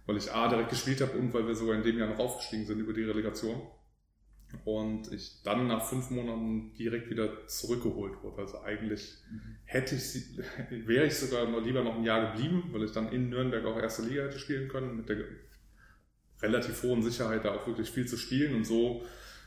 weil 0.05 0.17
ich 0.17 0.31
A 0.31 0.47
direkt 0.47 0.69
gespielt 0.69 1.01
habe 1.01 1.17
und 1.17 1.33
weil 1.33 1.47
wir 1.47 1.55
sogar 1.55 1.75
in 1.75 1.83
dem 1.83 1.97
Jahr 1.97 2.09
noch 2.09 2.19
aufgestiegen 2.19 2.65
sind 2.65 2.79
über 2.79 2.93
die 2.93 3.03
Relegation. 3.03 3.62
Und 4.65 5.12
ich 5.12 5.41
dann 5.43 5.67
nach 5.67 5.86
fünf 5.86 6.10
Monaten 6.10 6.74
direkt 6.75 7.10
wieder 7.10 7.48
zurückgeholt 7.48 8.22
wurde. 8.22 8.41
Also 8.41 8.62
eigentlich 8.62 9.17
hätte 9.65 9.95
ich 9.95 10.10
sie, 10.10 10.38
wäre 10.69 11.05
ich 11.05 11.15
sogar 11.15 11.48
noch 11.48 11.63
lieber 11.63 11.83
noch 11.83 11.95
ein 11.95 12.03
Jahr 12.03 12.31
geblieben, 12.31 12.69
weil 12.72 12.83
ich 12.83 12.91
dann 12.91 13.12
in 13.12 13.29
Nürnberg 13.29 13.65
auch 13.65 13.77
erste 13.77 14.03
Liga 14.03 14.24
hätte 14.24 14.39
spielen 14.39 14.69
können, 14.69 14.98
mit 14.98 15.10
der 15.10 15.17
relativ 16.41 16.83
hohen 16.83 17.01
Sicherheit 17.01 17.45
da 17.45 17.55
auch 17.55 17.65
wirklich 17.67 17.89
viel 17.89 18.07
zu 18.07 18.17
spielen. 18.17 18.55
Und 18.55 18.65
so 18.65 19.03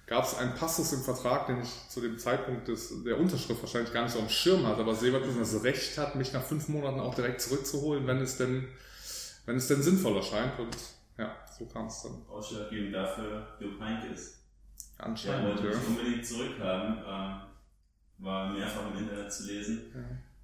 gab 0.06 0.24
es 0.24 0.36
einen 0.36 0.54
Passus 0.54 0.92
im 0.92 1.02
Vertrag, 1.02 1.46
den 1.46 1.60
ich 1.60 1.88
zu 1.88 2.00
dem 2.00 2.18
Zeitpunkt 2.18 2.68
des, 2.68 3.04
der 3.04 3.18
Unterschrift 3.18 3.62
wahrscheinlich 3.62 3.92
gar 3.92 4.02
nicht 4.02 4.12
so 4.12 4.20
am 4.20 4.28
Schirm 4.28 4.66
hatte, 4.66 4.80
aber 4.80 4.94
Severkusen 4.94 5.38
das 5.38 5.62
Recht 5.62 5.98
hat, 5.98 6.16
mich 6.16 6.32
nach 6.32 6.42
fünf 6.42 6.68
Monaten 6.68 7.00
auch 7.00 7.14
direkt 7.14 7.40
zurückzuholen, 7.40 8.06
wenn 8.06 8.18
es 8.18 8.36
denn 8.36 8.68
wenn 9.46 9.56
es 9.56 9.68
denn 9.68 9.82
sinnvoll 9.82 10.16
erscheint. 10.16 10.58
Und 10.58 10.76
ja, 11.16 11.34
so 11.56 11.66
kam 11.66 11.86
es 11.86 12.02
dann. 12.02 12.22
Ausschlaggebend 12.28 12.94
dafür 12.94 13.56
Jupp 13.58 13.80
Heynckes. 13.80 14.42
Anscheinend, 14.98 15.58
Der 15.58 15.64
wollte 15.64 15.78
ja. 15.78 15.86
unbedingt 15.86 16.26
zurückhaben, 16.26 16.98
äh, 16.98 18.24
war 18.24 18.52
mehrfach 18.52 18.90
im 18.92 18.98
Internet 18.98 19.32
zu 19.32 19.46
lesen. 19.46 19.92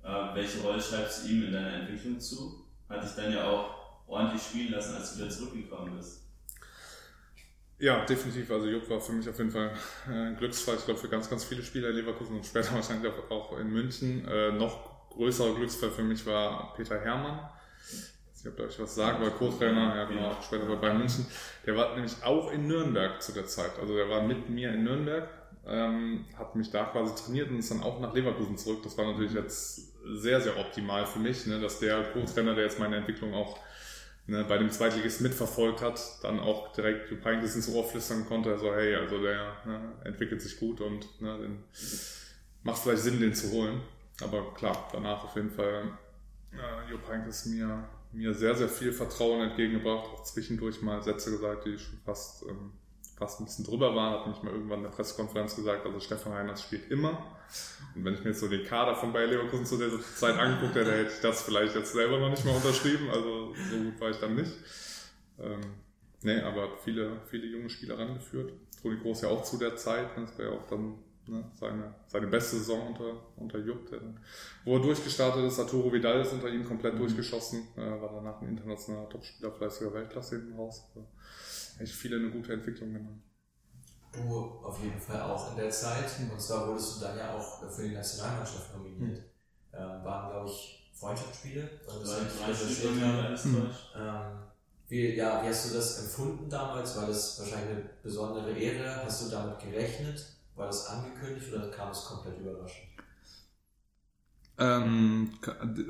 Ja. 0.03 0.33
Äh, 0.33 0.35
welche 0.35 0.61
Rolle 0.61 0.81
schreibst 0.81 1.25
du 1.25 1.29
ihm 1.29 1.45
in 1.45 1.53
deiner 1.53 1.73
Entwicklung 1.73 2.21
zu? 2.21 2.65
Hat 2.89 3.03
dich 3.03 3.13
dann 3.13 3.33
ja 3.33 3.49
auch 3.49 3.83
ordentlich 4.07 4.43
spielen 4.43 4.73
lassen, 4.73 4.97
als 4.97 5.15
du 5.15 5.21
wieder 5.21 5.31
zurückgekommen 5.31 5.97
bist. 5.97 6.23
Ja, 7.79 8.05
definitiv. 8.05 8.51
Also 8.51 8.69
Jupp 8.69 8.89
war 8.91 9.01
für 9.01 9.13
mich 9.13 9.29
auf 9.29 9.39
jeden 9.39 9.51
Fall 9.51 9.73
äh, 10.09 10.13
ein 10.13 10.37
Glücksfall. 10.37 10.77
Ich 10.77 10.85
glaube 10.85 11.01
für 11.01 11.09
ganz, 11.09 11.29
ganz 11.29 11.45
viele 11.45 11.63
Spieler 11.63 11.89
in 11.89 11.97
Leverkusen 11.97 12.37
und 12.37 12.47
später 12.47 12.73
wahrscheinlich 12.75 13.11
auch, 13.11 13.31
auch 13.31 13.59
in 13.59 13.71
München. 13.71 14.27
Äh, 14.29 14.53
noch 14.53 15.09
größerer 15.11 15.57
Glücksfall 15.57 15.91
für 15.91 16.05
mich 16.05 16.25
war 16.27 16.75
Peter 16.75 17.01
Hermann. 17.01 17.49
Ich 18.43 18.51
habe 18.51 18.65
euch 18.65 18.81
was 18.81 18.97
sagen, 18.97 19.23
war 19.23 19.31
Co-Trainer, 19.31 19.95
ja 19.95 20.05
genau, 20.05 20.37
später 20.43 20.67
bei 20.67 20.75
Bayern 20.75 20.99
München. 20.99 21.25
Der 21.65 21.77
war 21.77 21.95
nämlich 21.95 22.15
auch 22.25 22.51
in 22.51 22.67
Nürnberg 22.67 23.23
zu 23.23 23.31
der 23.31 23.47
Zeit. 23.47 23.79
Also 23.81 23.95
der 23.95 24.09
war 24.09 24.21
mit 24.23 24.51
mir 24.51 24.75
in 24.75 24.83
Nürnberg, 24.83 25.29
ähm, 25.65 26.25
hat 26.37 26.57
mich 26.57 26.69
da 26.73 26.87
quasi 26.87 27.15
trainiert 27.15 27.51
und 27.51 27.61
ist 27.61 27.71
dann 27.71 27.85
auch 27.85 28.01
nach 28.01 28.13
Leverkusen 28.13 28.59
zurück. 28.59 28.81
Das 28.83 28.99
war 28.99 29.07
natürlich 29.07 29.35
jetzt 29.35 29.93
sehr, 30.17 30.41
sehr 30.41 30.59
optimal 30.59 31.07
für 31.07 31.21
mich, 31.21 31.47
ne, 31.47 31.61
dass 31.61 31.79
der 31.79 32.03
Co-Trainer, 32.13 32.57
der 32.57 32.65
jetzt 32.65 32.81
meine 32.81 32.97
Entwicklung 32.97 33.33
auch 33.33 33.61
ne, 34.27 34.45
bei 34.49 34.59
dem 34.59 34.73
Zweitligist 34.73 35.21
mitverfolgt 35.21 35.81
hat, 35.81 36.01
dann 36.25 36.41
auch 36.41 36.73
direkt 36.73 37.13
Jupp 37.13 37.25
Heynckes 37.25 37.55
ins 37.55 37.69
Ohr 37.69 37.85
flüstern 37.85 38.27
konnte, 38.27 38.51
also 38.51 38.75
hey, 38.75 38.97
also 38.97 39.23
der 39.23 39.57
ne, 39.65 39.93
entwickelt 40.03 40.43
sich 40.43 40.59
gut 40.59 40.81
und 40.81 41.21
ne, 41.21 41.39
den 41.39 41.63
macht 42.65 42.83
vielleicht 42.83 43.03
Sinn, 43.05 43.21
den 43.21 43.35
zu 43.35 43.53
holen. 43.53 43.83
Aber 44.21 44.53
klar, 44.55 44.89
danach 44.93 45.23
auf 45.23 45.37
jeden 45.37 45.53
Fall 45.53 45.97
äh, 46.53 46.91
Jupp 46.91 47.09
Heynckes 47.09 47.47
mir, 47.47 47.85
mir 48.13 48.35
sehr, 48.35 48.55
sehr 48.55 48.69
viel 48.69 48.93
Vertrauen 48.93 49.41
entgegengebracht, 49.41 50.07
auch 50.07 50.23
zwischendurch 50.23 50.83
mal 50.83 51.03
Sätze 51.03 51.31
gesagt, 51.31 51.67
die 51.67 51.79
schon 51.79 51.99
fast, 52.05 52.45
ähm, 52.49 52.73
fast 53.17 53.41
ein 53.41 53.45
bisschen 53.45 53.65
drüber 53.65 53.95
waren, 53.95 54.21
hat 54.21 54.27
mich 54.27 54.43
mal 54.43 54.53
irgendwann 54.53 54.79
in 54.79 54.85
der 54.85 54.91
Pressekonferenz 54.91 55.57
gesagt, 55.57 55.87
also 55.87 56.01
Stefan 56.01 56.33
Reiners 56.33 56.63
spielt 56.63 56.91
immer. 56.91 57.23
Und 57.95 58.05
wenn 58.05 58.15
ich 58.15 58.21
mir 58.21 58.31
jetzt 58.31 58.41
so 58.41 58.49
den 58.49 58.65
Kader 58.65 58.97
von 58.97 59.13
Bayer 59.13 59.27
Leverkusen 59.27 59.67
zu 59.67 59.77
der 59.77 59.91
Zeit 60.01 60.39
angeguckt 60.39 60.75
hätte, 60.75 60.93
hätte 60.93 61.13
ich 61.13 61.21
das 61.21 61.43
vielleicht 61.43 61.75
jetzt 61.75 61.93
selber 61.93 62.19
noch 62.19 62.31
nicht 62.31 62.45
mal 62.45 62.57
unterschrieben. 62.57 63.11
Also 63.11 63.55
so 63.55 63.77
gut 63.77 64.01
war 64.01 64.11
ich 64.11 64.17
dann 64.17 64.35
nicht. 64.35 64.53
Ähm, 65.39 65.61
nee, 66.23 66.41
aber 66.41 66.77
viele, 66.83 67.21
viele 67.27 67.47
junge 67.47 67.69
Spieler 67.69 67.99
rangeführt. 67.99 68.53
Toni 68.81 68.99
Groß 68.99 69.23
ja 69.23 69.29
auch 69.29 69.43
zu 69.45 69.59
der 69.59 69.77
Zeit. 69.77 70.09
Das 70.17 70.39
war 70.39 70.47
ja 70.47 70.53
auch 70.53 70.67
dann 70.67 70.95
ne, 71.27 71.45
seine, 71.55 71.95
seine 72.07 72.27
beste 72.27 72.57
Saison 72.57 72.89
unter, 72.89 73.15
unter 73.37 73.59
Jupp. 73.59 73.89
Der, 73.91 74.01
wo 74.65 74.77
er 74.77 74.83
durchgestartet 74.83 75.45
ist, 75.45 75.59
Arturo 75.59 75.93
Vidal 75.93 76.21
ist 76.21 76.33
unter 76.33 76.49
ihm 76.49 76.65
komplett 76.65 76.95
mhm. 76.95 76.99
durchgeschossen. 76.99 77.69
Äh, 77.77 78.01
war 78.01 78.13
danach 78.15 78.41
ein 78.41 78.49
internationaler 78.49 79.09
Topspieler, 79.09 79.53
fleißiger 79.53 79.93
Weltklasse 79.95 80.37
hinten 80.37 80.57
raus. 80.57 80.85
Also 80.95 81.07
echt 81.79 81.95
viele 81.95 82.17
eine 82.17 82.31
gute 82.31 82.53
Entwicklung 82.53 82.93
genommen. 82.93 83.23
Du 84.13 84.21
auf 84.63 84.79
jeden 84.83 85.01
Fall 85.01 85.23
auch 85.23 85.51
in 85.51 85.57
der 85.57 85.71
Zeit. 85.71 86.11
Und 86.31 86.41
zwar 86.41 86.69
wurdest 86.69 86.97
du 86.97 87.05
dann 87.07 87.17
ja 87.17 87.35
auch 87.35 87.71
für 87.71 87.83
die 87.83 87.95
Nationalmannschaft 87.95 88.75
nominiert. 88.77 89.19
Mhm. 89.19 89.25
Ähm, 89.75 90.05
waren, 90.05 90.31
glaube 90.31 90.51
ich, 90.51 90.91
Freundschaftsspiele. 90.93 91.69
Drei, 91.87 91.95
drei 91.95 93.49
mhm. 93.49 93.71
ähm, 93.97 94.43
wie, 94.89 95.15
ja, 95.17 95.43
wie 95.43 95.49
hast 95.49 95.71
du 95.71 95.75
das 95.75 96.05
empfunden 96.05 96.51
damals? 96.51 96.95
War 96.99 97.07
das 97.07 97.41
wahrscheinlich 97.41 97.71
eine 97.71 97.91
besondere 98.03 98.53
Ehre? 98.53 99.03
Hast 99.03 99.25
du 99.25 99.31
damit 99.31 99.59
gerechnet? 99.59 100.23
War 100.63 100.69
das 100.69 100.87
angekündigt 100.87 101.53
oder 101.53 101.73
kam 101.73 101.91
es 101.91 102.05
komplett 102.05 102.39
überraschend? 102.39 102.87
Ähm, 104.59 105.37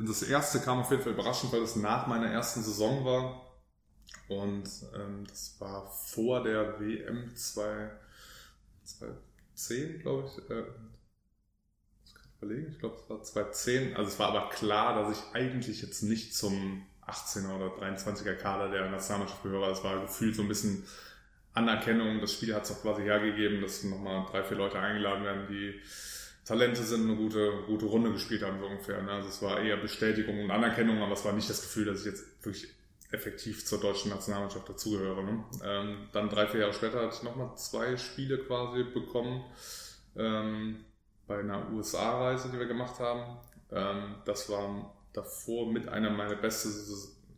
das 0.06 0.22
erste 0.22 0.60
kam 0.60 0.80
auf 0.80 0.90
jeden 0.90 1.02
Fall 1.02 1.12
überraschend, 1.12 1.52
weil 1.52 1.60
es 1.60 1.76
nach 1.76 2.06
meiner 2.06 2.28
ersten 2.28 2.62
Saison 2.62 3.04
war. 3.04 3.52
Und 4.28 4.66
ähm, 4.94 5.26
das 5.28 5.56
war 5.60 5.90
vor 5.90 6.42
der 6.42 6.80
WM 6.80 7.36
2, 7.36 7.90
2010, 8.84 9.98
glaube 9.98 10.26
ich. 10.28 10.50
Äh, 10.50 10.64
ich 12.06 12.14
kann 12.14 12.24
überlegen, 12.40 12.72
ich 12.72 12.78
glaube, 12.78 12.96
es 12.96 13.10
war 13.10 13.22
2010. 13.22 13.94
Also 13.94 14.10
es 14.10 14.18
war 14.18 14.28
aber 14.28 14.48
klar, 14.48 14.94
dass 14.94 15.18
ich 15.18 15.34
eigentlich 15.34 15.82
jetzt 15.82 16.02
nicht 16.02 16.34
zum 16.34 16.86
18er 17.06 17.56
oder 17.56 17.76
23er 17.76 18.36
Kader 18.36 18.70
der 18.70 18.88
Nationalmannschaft 18.88 19.42
gehöre. 19.42 19.70
Es 19.70 19.84
war 19.84 20.00
gefühlt 20.00 20.34
so 20.34 20.40
ein 20.40 20.48
bisschen 20.48 20.86
Anerkennung. 21.54 22.20
Das 22.20 22.32
Spiel 22.32 22.54
hat 22.54 22.64
es 22.64 22.72
auch 22.72 22.82
quasi 22.82 23.02
hergegeben, 23.02 23.60
dass 23.60 23.84
nochmal 23.84 24.26
drei, 24.30 24.42
vier 24.42 24.56
Leute 24.56 24.78
eingeladen 24.78 25.24
werden, 25.24 25.46
die 25.48 25.80
Talente 26.44 26.82
sind, 26.82 27.08
eine 27.08 27.16
gute, 27.16 27.52
gute 27.66 27.86
Runde 27.86 28.12
gespielt 28.12 28.42
haben, 28.42 28.58
so 28.58 28.66
ungefähr. 28.66 29.02
Ne? 29.02 29.12
Also 29.12 29.28
es 29.28 29.42
war 29.42 29.60
eher 29.60 29.76
Bestätigung 29.76 30.42
und 30.42 30.50
Anerkennung, 30.50 31.00
aber 31.02 31.12
es 31.12 31.24
war 31.24 31.32
nicht 31.32 31.48
das 31.48 31.62
Gefühl, 31.62 31.84
dass 31.84 32.00
ich 32.00 32.06
jetzt 32.06 32.44
wirklich 32.44 32.68
effektiv 33.12 33.64
zur 33.64 33.80
deutschen 33.80 34.10
Nationalmannschaft 34.10 34.68
dazugehöre. 34.68 35.22
Ne? 35.22 35.44
Ähm, 35.64 36.08
dann 36.12 36.28
drei, 36.28 36.46
vier 36.46 36.60
Jahre 36.60 36.72
später 36.72 37.00
hatte 37.00 37.14
ich 37.14 37.22
nochmal 37.22 37.54
zwei 37.56 37.96
Spiele 37.96 38.38
quasi 38.38 38.82
bekommen 38.84 39.44
ähm, 40.16 40.84
bei 41.26 41.38
einer 41.38 41.70
USA-Reise, 41.70 42.50
die 42.50 42.58
wir 42.58 42.66
gemacht 42.66 42.98
haben. 42.98 43.38
Ähm, 43.70 44.16
das 44.24 44.48
war 44.50 44.94
davor 45.12 45.70
mit 45.70 45.88
einer 45.88 46.10
meiner 46.10 46.36
besten 46.36 46.70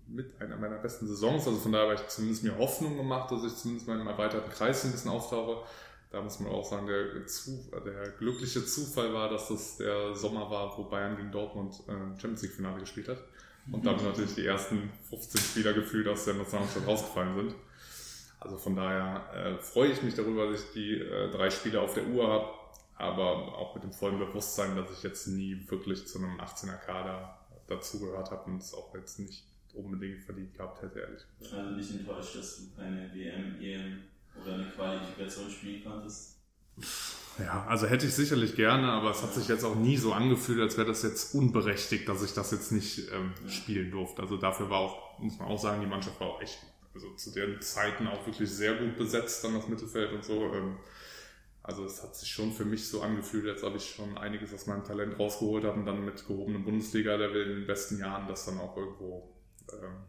mit 0.06 0.40
einer 0.40 0.56
meiner 0.56 0.76
besten 0.76 1.06
Saisons. 1.06 1.46
Also 1.46 1.58
von 1.58 1.72
daher 1.72 1.90
habe 1.90 2.00
ich 2.00 2.08
zumindest 2.08 2.44
mir 2.44 2.56
Hoffnung 2.58 2.96
gemacht, 2.96 3.30
dass 3.30 3.44
ich 3.44 3.54
zumindest 3.56 3.88
im 3.88 4.06
erweiterten 4.06 4.50
Kreis 4.50 4.84
ein 4.84 4.92
bisschen 4.92 5.10
auftauche. 5.10 5.66
Da 6.10 6.22
muss 6.22 6.38
man 6.38 6.52
auch 6.52 6.64
sagen, 6.64 6.86
der, 6.86 7.26
Zu 7.26 7.70
der 7.84 8.10
glückliche 8.10 8.64
Zufall 8.64 9.12
war, 9.12 9.28
dass 9.28 9.48
das 9.48 9.78
der 9.78 10.14
Sommer 10.14 10.48
war, 10.48 10.76
wo 10.78 10.84
Bayern 10.84 11.16
gegen 11.16 11.32
Dortmund 11.32 11.74
äh, 11.88 11.92
Champions 12.20 12.42
League 12.42 12.52
Finale 12.52 12.80
gespielt 12.80 13.08
hat. 13.08 13.18
Und 13.72 13.84
damit 13.84 14.04
natürlich 14.04 14.34
die 14.34 14.46
ersten 14.46 14.92
15 15.08 15.40
Spieler 15.40 15.72
gefühlt 15.72 16.06
aus 16.06 16.26
der 16.26 16.34
Nationalmannschaft 16.34 16.86
rausgefallen 16.86 17.34
sind. 17.34 17.54
Also 18.38 18.58
von 18.58 18.76
daher 18.76 19.24
äh, 19.34 19.58
freue 19.58 19.90
ich 19.90 20.02
mich 20.02 20.14
darüber, 20.14 20.50
dass 20.50 20.64
ich 20.64 20.72
die 20.72 21.00
äh, 21.00 21.30
drei 21.30 21.48
Spiele 21.48 21.80
auf 21.80 21.94
der 21.94 22.06
Uhr 22.06 22.28
habe, 22.28 22.48
aber 22.96 23.56
auch 23.56 23.74
mit 23.74 23.82
dem 23.82 23.92
vollen 23.92 24.18
Bewusstsein, 24.18 24.76
dass 24.76 24.90
ich 24.90 25.02
jetzt 25.02 25.26
nie 25.28 25.64
wirklich 25.68 26.06
zu 26.06 26.18
einem 26.18 26.38
18er 26.38 26.76
Kader 26.76 27.38
dazugehört 27.66 28.30
habe 28.30 28.50
und 28.50 28.58
es 28.58 28.74
auch 28.74 28.94
jetzt 28.94 29.18
nicht 29.18 29.44
unbedingt 29.74 30.22
verdient 30.22 30.54
gehabt 30.54 30.82
hätte, 30.82 31.00
ehrlich 31.00 31.22
gesagt. 31.38 31.54
Also 31.54 31.76
nicht 31.76 31.90
enttäuscht, 31.90 32.36
dass 32.36 32.56
du 32.56 32.76
keine 32.76 33.10
WM, 33.14 33.60
EM 33.60 33.98
oder 34.42 34.54
eine 34.54 34.70
Qualifikation 34.70 35.50
spielen 35.50 35.84
konntest? 35.84 36.38
Ja, 37.38 37.66
also 37.66 37.86
hätte 37.86 38.06
ich 38.06 38.14
sicherlich 38.14 38.54
gerne, 38.54 38.92
aber 38.92 39.10
es 39.10 39.22
hat 39.22 39.34
sich 39.34 39.48
jetzt 39.48 39.64
auch 39.64 39.74
nie 39.74 39.96
so 39.96 40.12
angefühlt, 40.12 40.60
als 40.60 40.76
wäre 40.76 40.86
das 40.86 41.02
jetzt 41.02 41.34
unberechtigt, 41.34 42.08
dass 42.08 42.22
ich 42.22 42.32
das 42.32 42.52
jetzt 42.52 42.70
nicht 42.70 43.10
ähm, 43.12 43.32
ja. 43.42 43.50
spielen 43.50 43.90
durfte. 43.90 44.22
Also 44.22 44.36
dafür 44.36 44.70
war 44.70 44.78
auch, 44.78 45.18
muss 45.18 45.38
man 45.38 45.48
auch 45.48 45.58
sagen, 45.58 45.80
die 45.80 45.86
Mannschaft 45.86 46.20
war 46.20 46.28
auch 46.28 46.42
echt, 46.42 46.58
also 46.94 47.12
zu 47.14 47.32
den 47.32 47.60
Zeiten 47.60 48.06
auch 48.06 48.24
wirklich 48.26 48.50
sehr 48.50 48.76
gut 48.76 48.96
besetzt, 48.96 49.42
dann 49.42 49.54
das 49.54 49.66
Mittelfeld 49.66 50.12
und 50.12 50.24
so. 50.24 50.52
Ähm, 50.54 50.76
also 51.64 51.84
es 51.84 52.02
hat 52.02 52.14
sich 52.14 52.28
schon 52.28 52.52
für 52.52 52.64
mich 52.64 52.88
so 52.88 53.02
angefühlt, 53.02 53.48
als 53.48 53.64
ob 53.64 53.74
ich 53.74 53.84
schon 53.84 54.16
einiges 54.18 54.52
aus 54.54 54.66
meinem 54.66 54.84
Talent 54.84 55.18
rausgeholt 55.18 55.64
habe 55.64 55.80
und 55.80 55.86
dann 55.86 56.04
mit 56.04 56.24
gehobenem 56.26 56.64
Bundesliga-Level 56.64 57.50
in 57.50 57.56
den 57.56 57.66
besten 57.66 57.98
Jahren 57.98 58.28
das 58.28 58.44
dann 58.44 58.58
auch 58.58 58.76
irgendwo 58.76 59.33
ähm, 59.82 60.04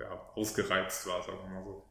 ja, 0.00 0.20
ausgereizt 0.34 1.06
war, 1.06 1.22
sagen 1.22 1.38
wir 1.42 1.60
mal 1.60 1.64
so. 1.64 1.82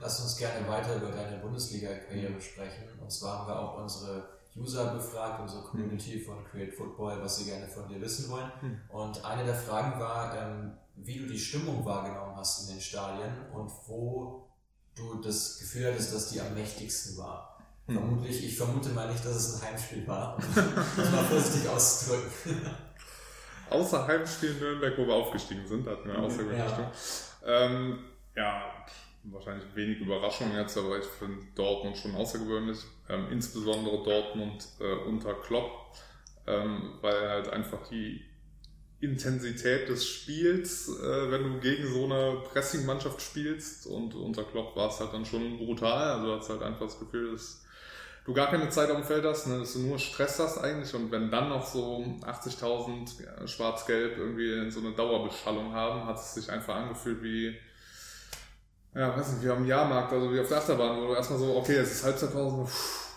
Lass 0.00 0.20
uns 0.20 0.36
gerne 0.36 0.66
weiter 0.68 0.96
über 0.96 1.10
deine 1.10 1.38
Bundesliga-Karriere 1.38 2.40
sprechen. 2.40 2.84
Und 3.00 3.10
zwar 3.10 3.40
haben 3.40 3.48
wir 3.48 3.58
auch 3.58 3.78
unsere 3.78 4.28
User 4.56 4.94
befragt, 4.94 5.40
unsere 5.40 5.62
Community 5.62 6.20
von 6.20 6.44
Create 6.44 6.74
Football, 6.74 7.20
was 7.22 7.38
sie 7.38 7.46
gerne 7.46 7.66
von 7.66 7.88
dir 7.88 8.00
wissen 8.00 8.30
wollen. 8.30 8.50
Mhm. 8.60 8.80
Und 8.88 9.24
eine 9.24 9.44
der 9.44 9.54
Fragen 9.54 9.98
war, 10.00 10.36
ähm, 10.36 10.72
wie 10.96 11.18
du 11.18 11.26
die 11.26 11.38
Stimmung 11.38 11.84
wahrgenommen 11.84 12.36
hast 12.36 12.68
in 12.68 12.74
den 12.74 12.80
Stadien 12.80 13.32
und 13.52 13.70
wo 13.86 14.48
du 14.94 15.20
das 15.20 15.58
Gefühl 15.58 15.92
hattest, 15.92 16.14
dass 16.14 16.30
die 16.30 16.40
am 16.40 16.54
mächtigsten 16.54 17.16
war. 17.16 17.58
Mhm. 17.86 17.94
Vermutlich, 17.94 18.44
ich 18.44 18.56
vermute 18.56 18.90
mal 18.90 19.10
nicht, 19.10 19.24
dass 19.24 19.36
es 19.36 19.54
ein 19.54 19.68
Heimspiel 19.68 20.06
war, 20.06 20.36
um 20.36 20.44
das 20.54 21.10
mal 21.10 21.24
vorsichtig 21.30 21.68
auszudrücken. 21.68 22.30
Außer 23.70 24.06
Heimspiel 24.06 24.54
Nürnberg, 24.54 24.96
wo 24.98 25.06
wir 25.06 25.14
aufgestiegen 25.14 25.66
sind, 25.66 25.86
hatten 25.86 26.08
wir 26.08 26.18
außergewöhnliche 26.18 26.64
ja. 26.64 26.92
Stimmung. 26.92 26.92
Ähm, 27.46 27.98
ja, 28.36 28.72
wahrscheinlich 29.24 29.64
wenig 29.74 30.00
Überraschung 30.00 30.54
jetzt, 30.56 30.76
aber 30.78 30.98
ich 30.98 31.04
finde 31.04 31.46
Dortmund 31.54 31.96
schon 31.96 32.14
außergewöhnlich. 32.14 32.78
Ähm, 33.08 33.26
insbesondere 33.30 34.02
Dortmund 34.02 34.66
äh, 34.80 35.08
unter 35.08 35.34
Klopp, 35.34 35.94
ähm, 36.46 36.94
weil 37.00 37.28
halt 37.28 37.48
einfach 37.48 37.86
die 37.88 38.24
Intensität 39.00 39.88
des 39.88 40.06
Spiels, 40.06 40.88
äh, 40.88 41.30
wenn 41.30 41.44
du 41.44 41.60
gegen 41.60 41.86
so 41.86 42.04
eine 42.04 42.42
Pressing-Mannschaft 42.52 43.22
spielst 43.22 43.86
und 43.86 44.14
unter 44.14 44.44
Klopp 44.44 44.74
war 44.76 44.88
es 44.88 44.98
halt 44.98 45.12
dann 45.12 45.24
schon 45.24 45.58
brutal. 45.58 46.18
Also 46.18 46.34
hat 46.34 46.48
halt 46.48 46.62
einfach 46.62 46.86
das 46.86 46.98
Gefühl, 46.98 47.32
dass 47.32 47.64
du 48.28 48.34
gar 48.34 48.50
keine 48.50 48.68
Zeit 48.68 48.90
auf 48.90 48.98
dem 48.98 49.06
Feld 49.06 49.24
hast, 49.24 49.46
ne, 49.46 49.60
dass 49.60 49.72
du 49.72 49.78
nur 49.78 49.98
Stress 49.98 50.38
hast 50.38 50.58
eigentlich 50.58 50.94
und 50.94 51.10
wenn 51.10 51.30
dann 51.30 51.48
noch 51.48 51.66
so 51.66 52.04
80.000 52.20 53.24
ja, 53.24 53.46
schwarz-gelb 53.46 54.18
irgendwie 54.18 54.70
so 54.70 54.80
eine 54.80 54.92
Dauerbeschallung 54.92 55.72
haben, 55.72 56.04
hat 56.04 56.16
es 56.16 56.34
sich 56.34 56.50
einfach 56.50 56.76
angefühlt 56.76 57.22
wie 57.22 57.56
ja, 58.94 59.16
weiß 59.16 59.32
nicht, 59.32 59.44
wie 59.44 59.50
am 59.50 59.66
Jahrmarkt, 59.66 60.12
also 60.12 60.30
wie 60.32 60.40
auf 60.40 60.48
der 60.48 60.58
Achterbahn, 60.58 61.00
wo 61.00 61.06
du 61.06 61.14
erstmal 61.14 61.38
so, 61.38 61.56
okay, 61.56 61.76
es 61.76 61.92
ist 61.92 62.04
Halbzeitpause, 62.04 62.66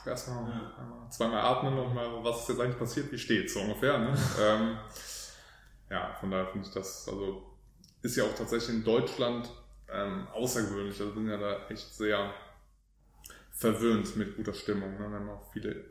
erstmal 0.06 0.50
ja. 0.50 1.10
zweimal 1.10 1.42
atmen 1.42 1.78
und 1.78 1.94
mal, 1.94 2.24
was 2.24 2.44
ist 2.44 2.50
jetzt 2.50 2.62
eigentlich 2.62 2.80
passiert, 2.80 3.12
wie 3.12 3.18
steht's, 3.18 3.54
so 3.54 3.60
ungefähr, 3.60 3.98
ne? 3.98 4.18
ähm, 4.42 4.78
ja, 5.90 6.14
von 6.20 6.32
daher 6.32 6.48
finde 6.48 6.68
ich 6.68 6.74
das, 6.74 7.08
also, 7.10 7.44
ist 8.02 8.16
ja 8.16 8.24
auch 8.24 8.36
tatsächlich 8.36 8.76
in 8.76 8.84
Deutschland 8.84 9.50
ähm, 9.92 10.28
außergewöhnlich, 10.34 11.00
also 11.02 11.14
sind 11.14 11.28
ja 11.28 11.38
da 11.38 11.68
echt 11.68 11.94
sehr 11.94 12.34
verwöhnt 13.62 14.16
mit 14.18 14.36
guter 14.36 14.54
Stimmung, 14.54 14.92
ne? 14.94 15.10
Wir 15.10 15.20
haben 15.20 15.30
auch 15.30 15.52
viele 15.54 15.86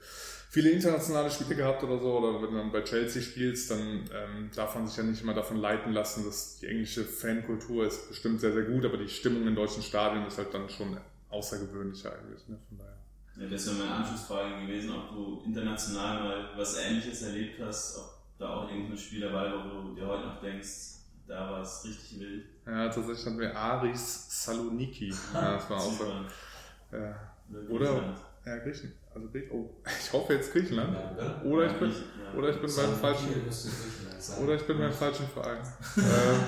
viele 0.50 0.70
internationale 0.70 1.30
Spiele 1.30 1.54
gehabt 1.54 1.84
oder 1.84 1.98
so, 1.98 2.18
oder 2.18 2.42
wenn 2.42 2.50
du 2.50 2.56
dann 2.58 2.72
bei 2.72 2.82
Chelsea 2.82 3.22
spielst, 3.22 3.70
dann 3.70 3.80
ähm, 4.12 4.50
darf 4.54 4.74
man 4.74 4.86
sich 4.86 4.96
ja 4.96 5.04
nicht 5.04 5.22
immer 5.22 5.32
davon 5.32 5.58
leiten 5.58 5.92
lassen, 5.92 6.24
dass 6.24 6.58
die 6.58 6.66
englische 6.66 7.04
Fankultur 7.04 7.86
ist 7.86 8.08
bestimmt 8.08 8.40
sehr, 8.40 8.52
sehr 8.52 8.64
gut, 8.64 8.84
aber 8.84 8.96
die 8.96 9.08
Stimmung 9.08 9.46
in 9.46 9.54
deutschen 9.54 9.82
Stadien 9.82 10.26
ist 10.26 10.38
halt 10.38 10.52
dann 10.52 10.68
schon 10.68 10.98
außergewöhnlicher 11.30 12.12
eigentlich. 12.12 12.48
Ne? 12.48 12.58
Von 12.68 12.78
daher. 12.78 12.98
Ja, 13.36 13.48
das 13.48 13.66
wäre 13.66 13.76
meine 13.76 13.94
Anschlussfrage 13.94 14.66
gewesen, 14.66 14.90
ob 14.90 15.10
du 15.10 15.42
international 15.46 16.20
mal 16.20 16.50
was 16.56 16.76
Ähnliches 16.78 17.22
erlebt 17.22 17.60
hast, 17.64 17.96
ob 17.98 18.38
da 18.40 18.56
auch 18.56 18.68
irgendein 18.68 18.98
Spiel 18.98 19.20
dabei 19.20 19.52
war, 19.52 19.70
wo 19.72 19.88
du 19.88 19.94
dir 19.94 20.06
heute 20.06 20.26
noch 20.26 20.40
denkst, 20.40 20.96
da 21.28 21.48
war 21.48 21.62
es 21.62 21.84
richtig 21.84 22.18
wild. 22.18 22.44
Ja, 22.66 22.88
tatsächlich 22.88 23.24
hatten 23.24 23.38
wir 23.38 23.56
Aris 23.56 24.44
Saloniki. 24.44 25.14
Ja, 25.32 25.52
das 25.52 25.70
war 25.70 25.76
auch 25.76 25.92
so. 25.92 26.04
Ja. 26.90 27.29
Oder, 27.68 28.16
ja, 28.46 28.58
Griechen. 28.58 28.92
Also 29.14 29.28
oh, 29.52 29.70
ich 30.00 30.12
hoffe 30.12 30.34
jetzt 30.34 30.52
Griechenland. 30.52 30.96
Ja, 31.18 31.42
oder 31.44 31.66
ich 31.66 31.72
bin, 31.72 31.90
ja. 31.90 32.38
oder 32.38 32.50
ich 32.50 32.60
bin 32.60 32.74
beim 32.74 32.94
falschen, 32.94 33.28
oder 34.42 34.54
ich 34.54 34.62
bin 34.62 34.78
beim 34.78 34.92
falschen 34.92 35.26
Verein. 35.26 35.58
ähm, 35.96 36.40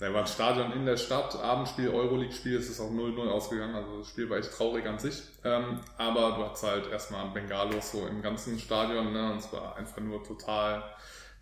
da 0.00 0.12
war 0.12 0.20
ein 0.20 0.26
Stadion 0.26 0.72
in 0.72 0.86
der 0.86 0.96
Stadt, 0.96 1.34
Abendspiel, 1.36 1.88
Euroleague-Spiel, 1.88 2.56
es 2.56 2.68
ist 2.68 2.80
auch 2.80 2.90
0-0 2.90 3.28
ausgegangen, 3.28 3.74
also 3.74 3.98
das 3.98 4.08
Spiel 4.08 4.30
war 4.30 4.38
echt 4.38 4.52
traurig 4.52 4.86
an 4.86 4.98
sich. 4.98 5.22
Ähm, 5.44 5.80
aber 5.96 6.36
du 6.36 6.44
hattest 6.44 6.62
halt 6.62 6.90
erstmal 6.90 7.28
Bengalos 7.30 7.92
so 7.92 8.06
im 8.06 8.22
ganzen 8.22 8.58
Stadion, 8.58 9.12
ne, 9.12 9.32
und 9.32 9.38
es 9.38 9.52
war 9.52 9.76
einfach 9.76 10.00
nur 10.00 10.22
total, 10.22 10.84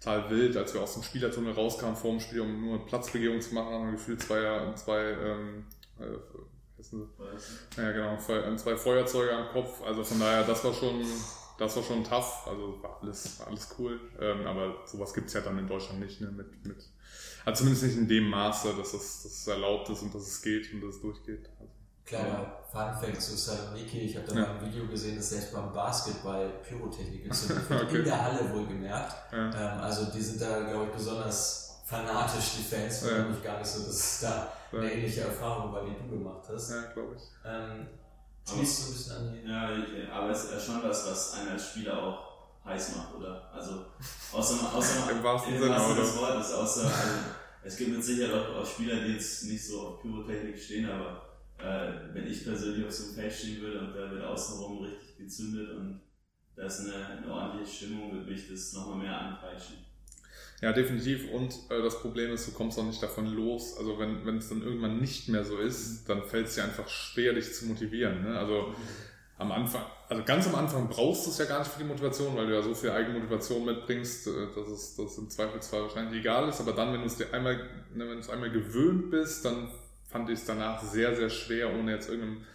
total 0.00 0.30
wild, 0.30 0.56
als 0.56 0.72
wir 0.72 0.80
aus 0.80 0.94
dem 0.94 1.02
Spielertunnel 1.02 1.52
rauskamen 1.52 1.96
vor 1.96 2.12
dem 2.12 2.20
Spiel, 2.20 2.40
um 2.40 2.60
nur 2.62 2.76
eine 2.76 2.84
Platzbegehung 2.84 3.42
zu 3.42 3.54
machen, 3.54 3.74
haben 3.74 3.84
wir 3.86 3.92
gefühlt 3.92 4.22
zwei, 4.22 4.72
zwei 4.74 5.00
ähm, 5.02 5.66
äh, 5.98 6.04
ja, 7.76 7.92
genau, 7.92 8.16
zwei 8.56 8.76
Feuerzeuge 8.76 9.32
am 9.32 9.48
Kopf. 9.48 9.82
Also 9.82 10.04
von 10.04 10.20
daher, 10.20 10.44
das 10.44 10.64
war 10.64 10.72
schon, 10.72 11.04
das 11.58 11.76
war 11.76 11.82
schon 11.82 12.04
tough. 12.04 12.46
Also 12.46 12.82
war 12.82 12.98
alles, 13.02 13.40
alles 13.46 13.74
cool. 13.78 14.00
Ähm, 14.20 14.46
aber 14.46 14.74
sowas 14.86 15.12
gibt 15.14 15.28
es 15.28 15.34
ja 15.34 15.40
dann 15.40 15.58
in 15.58 15.66
Deutschland 15.66 16.00
nicht, 16.00 16.20
ne? 16.20 16.30
Mit, 16.30 16.64
mit, 16.64 16.76
also 17.44 17.58
zumindest 17.58 17.84
nicht 17.84 17.96
in 17.96 18.08
dem 18.08 18.28
Maße, 18.28 18.74
dass 18.76 18.94
es, 18.94 19.22
dass 19.22 19.32
es 19.32 19.46
erlaubt 19.46 19.88
ist 19.90 20.02
und 20.02 20.14
dass 20.14 20.22
es 20.22 20.42
geht 20.42 20.72
und 20.72 20.80
dass 20.80 20.96
es 20.96 21.00
durchgeht. 21.00 21.48
Also, 21.58 21.72
Kleiner 22.06 22.28
ja. 22.28 22.62
Funfact 22.70 23.20
zu 23.20 23.36
Saloniki. 23.36 23.98
Ich 23.98 24.16
habe 24.16 24.28
da 24.28 24.34
ja. 24.34 24.40
mal 24.42 24.58
ein 24.58 24.66
Video 24.72 24.86
gesehen, 24.86 25.16
dass 25.16 25.30
selbst 25.30 25.52
beim 25.52 25.72
Basketball 25.72 26.48
Pyrotechnik 26.62 27.24
gezündet 27.28 27.68
wird. 27.68 27.82
okay. 27.82 27.98
In 27.98 28.04
der 28.04 28.24
Halle 28.24 28.54
wohlgemerkt. 28.54 29.32
Ja. 29.32 29.46
Ähm, 29.48 29.80
also 29.80 30.04
die 30.12 30.20
sind 30.20 30.40
da, 30.40 30.60
glaube 30.60 30.84
ich, 30.84 30.92
besonders 30.92 31.65
fanatisch, 31.86 32.56
die 32.58 32.62
Fans. 32.62 33.06
Ja. 33.08 33.24
Mich 33.24 33.42
gar 33.42 33.58
nicht 33.58 33.68
so, 33.68 33.86
dass 33.86 33.96
es 33.96 34.20
da 34.20 34.52
eine 34.72 34.92
ähnliche 34.92 35.22
Erfahrung 35.22 35.72
war, 35.72 35.84
die 35.84 35.94
du 35.94 36.18
gemacht 36.18 36.42
hast. 36.52 36.70
Ja, 36.70 36.82
glaube 36.92 37.16
ich. 37.16 37.22
Ähm, 37.44 37.86
schließt 38.46 38.82
so 38.82 38.88
ein 38.88 38.92
bisschen 38.92 39.16
an 39.16 39.32
die. 39.32 39.48
Ja, 39.48 39.70
ich, 39.72 40.10
aber 40.10 40.30
es 40.30 40.44
ist 40.44 40.52
ja 40.52 40.60
schon 40.60 40.82
was, 40.82 41.06
was 41.08 41.34
einen 41.34 41.50
als 41.50 41.70
Spieler 41.70 42.02
auch 42.02 42.26
heiß 42.64 42.96
macht, 42.96 43.14
oder? 43.14 43.50
Also, 43.52 43.86
außer, 44.32 44.74
außer 44.74 45.10
im 45.12 45.22
wahrsten 45.22 45.58
Sinne 45.58 45.80
Sinne 45.80 46.00
des 46.00 46.16
Wortes, 46.16 46.52
außer, 46.52 46.84
also, 46.84 47.14
es 47.62 47.76
gibt 47.76 47.92
mit 47.92 48.04
Sicherheit 48.04 48.34
auch, 48.34 48.56
auch 48.56 48.66
Spieler, 48.66 48.96
die 48.96 49.12
jetzt 49.12 49.44
nicht 49.44 49.64
so 49.64 49.80
auf 49.80 50.02
Pyrotechnik 50.02 50.58
stehen, 50.58 50.90
aber 50.90 51.22
äh, 51.58 52.12
wenn 52.12 52.26
ich 52.26 52.44
persönlich 52.44 52.84
auf 52.84 52.92
so 52.92 53.04
einem 53.04 53.14
Feld 53.14 53.32
stehen 53.32 53.60
würde 53.60 53.80
und 53.80 53.94
da 53.94 54.10
wird 54.10 54.24
außenrum 54.24 54.84
richtig 54.84 55.16
gezündet 55.16 55.70
und 55.70 56.00
da 56.56 56.66
ist 56.66 56.80
eine, 56.80 57.06
eine 57.06 57.32
ordentliche 57.32 57.72
Stimmung, 57.72 58.12
würde 58.12 58.30
mich 58.30 58.48
das 58.48 58.72
nochmal 58.72 58.98
mehr 58.98 59.20
anpeitschen. 59.20 59.76
Ja, 60.62 60.72
definitiv. 60.72 61.30
Und 61.32 61.54
äh, 61.70 61.82
das 61.82 62.00
Problem 62.00 62.32
ist, 62.32 62.48
du 62.48 62.52
kommst 62.52 62.78
auch 62.78 62.84
nicht 62.84 63.02
davon 63.02 63.26
los. 63.26 63.76
Also 63.78 63.98
wenn, 63.98 64.24
wenn 64.24 64.38
es 64.38 64.48
dann 64.48 64.62
irgendwann 64.62 65.00
nicht 65.00 65.28
mehr 65.28 65.44
so 65.44 65.58
ist, 65.58 66.08
dann 66.08 66.22
fällt 66.22 66.46
es 66.46 66.54
dir 66.54 66.64
einfach 66.64 66.88
schwer, 66.88 67.34
dich 67.34 67.52
zu 67.52 67.66
motivieren. 67.66 68.22
Ne? 68.22 68.38
Also 68.38 68.74
am 69.38 69.52
Anfang, 69.52 69.84
also 70.08 70.22
ganz 70.24 70.46
am 70.46 70.54
Anfang 70.54 70.88
brauchst 70.88 71.26
du 71.26 71.30
es 71.30 71.36
ja 71.36 71.44
gar 71.44 71.58
nicht 71.58 71.70
für 71.70 71.80
die 71.80 71.88
Motivation, 71.88 72.34
weil 72.36 72.46
du 72.46 72.54
ja 72.54 72.62
so 72.62 72.74
viel 72.74 72.90
Eigenmotivation 72.90 73.66
mitbringst, 73.66 74.28
äh, 74.28 74.30
dass 74.54 74.68
es, 74.68 74.96
dass 74.96 75.12
es 75.12 75.18
im 75.18 75.28
Zweifelsfall 75.28 75.82
wahrscheinlich 75.82 76.20
egal 76.20 76.48
ist. 76.48 76.60
Aber 76.60 76.72
dann, 76.72 76.92
wenn 76.94 77.00
du 77.00 77.06
es 77.06 77.16
dir 77.16 77.32
einmal, 77.34 77.56
ne, 77.94 78.08
wenn 78.08 78.14
du 78.14 78.18
es 78.20 78.30
einmal 78.30 78.50
gewöhnt 78.50 79.10
bist, 79.10 79.44
dann 79.44 79.68
fand 80.08 80.30
ich 80.30 80.38
es 80.38 80.46
danach 80.46 80.82
sehr, 80.82 81.14
sehr 81.14 81.28
schwer, 81.28 81.74
ohne 81.74 81.92
jetzt 81.92 82.08
irgendeinem 82.08 82.46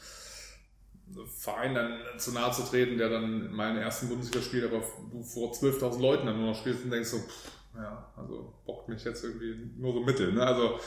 Verein 1.38 1.76
dann 1.76 2.00
zu 2.18 2.32
nahe 2.32 2.52
zu 2.52 2.64
treten, 2.64 2.98
der 2.98 3.10
dann 3.10 3.52
meinen 3.52 3.78
ersten 3.78 4.08
Bundesliga 4.08 4.42
spielt, 4.42 4.64
aber 4.64 4.82
du 5.12 5.22
vor 5.22 5.52
12.000 5.52 6.02
Leuten 6.02 6.26
dann 6.26 6.38
nur 6.38 6.52
noch 6.52 6.58
spielst 6.58 6.86
und 6.86 6.92
denkst 6.92 7.10
so, 7.10 7.18
pff, 7.18 7.61
ja, 7.76 8.12
also 8.16 8.54
bockt 8.66 8.90
mich 8.90 9.04
jetzt 9.04 9.24
irgendwie 9.24 9.72
nur 9.78 9.94
so 9.94 10.02
mittel. 10.02 10.34
Ne? 10.34 10.46
Also 10.46 10.80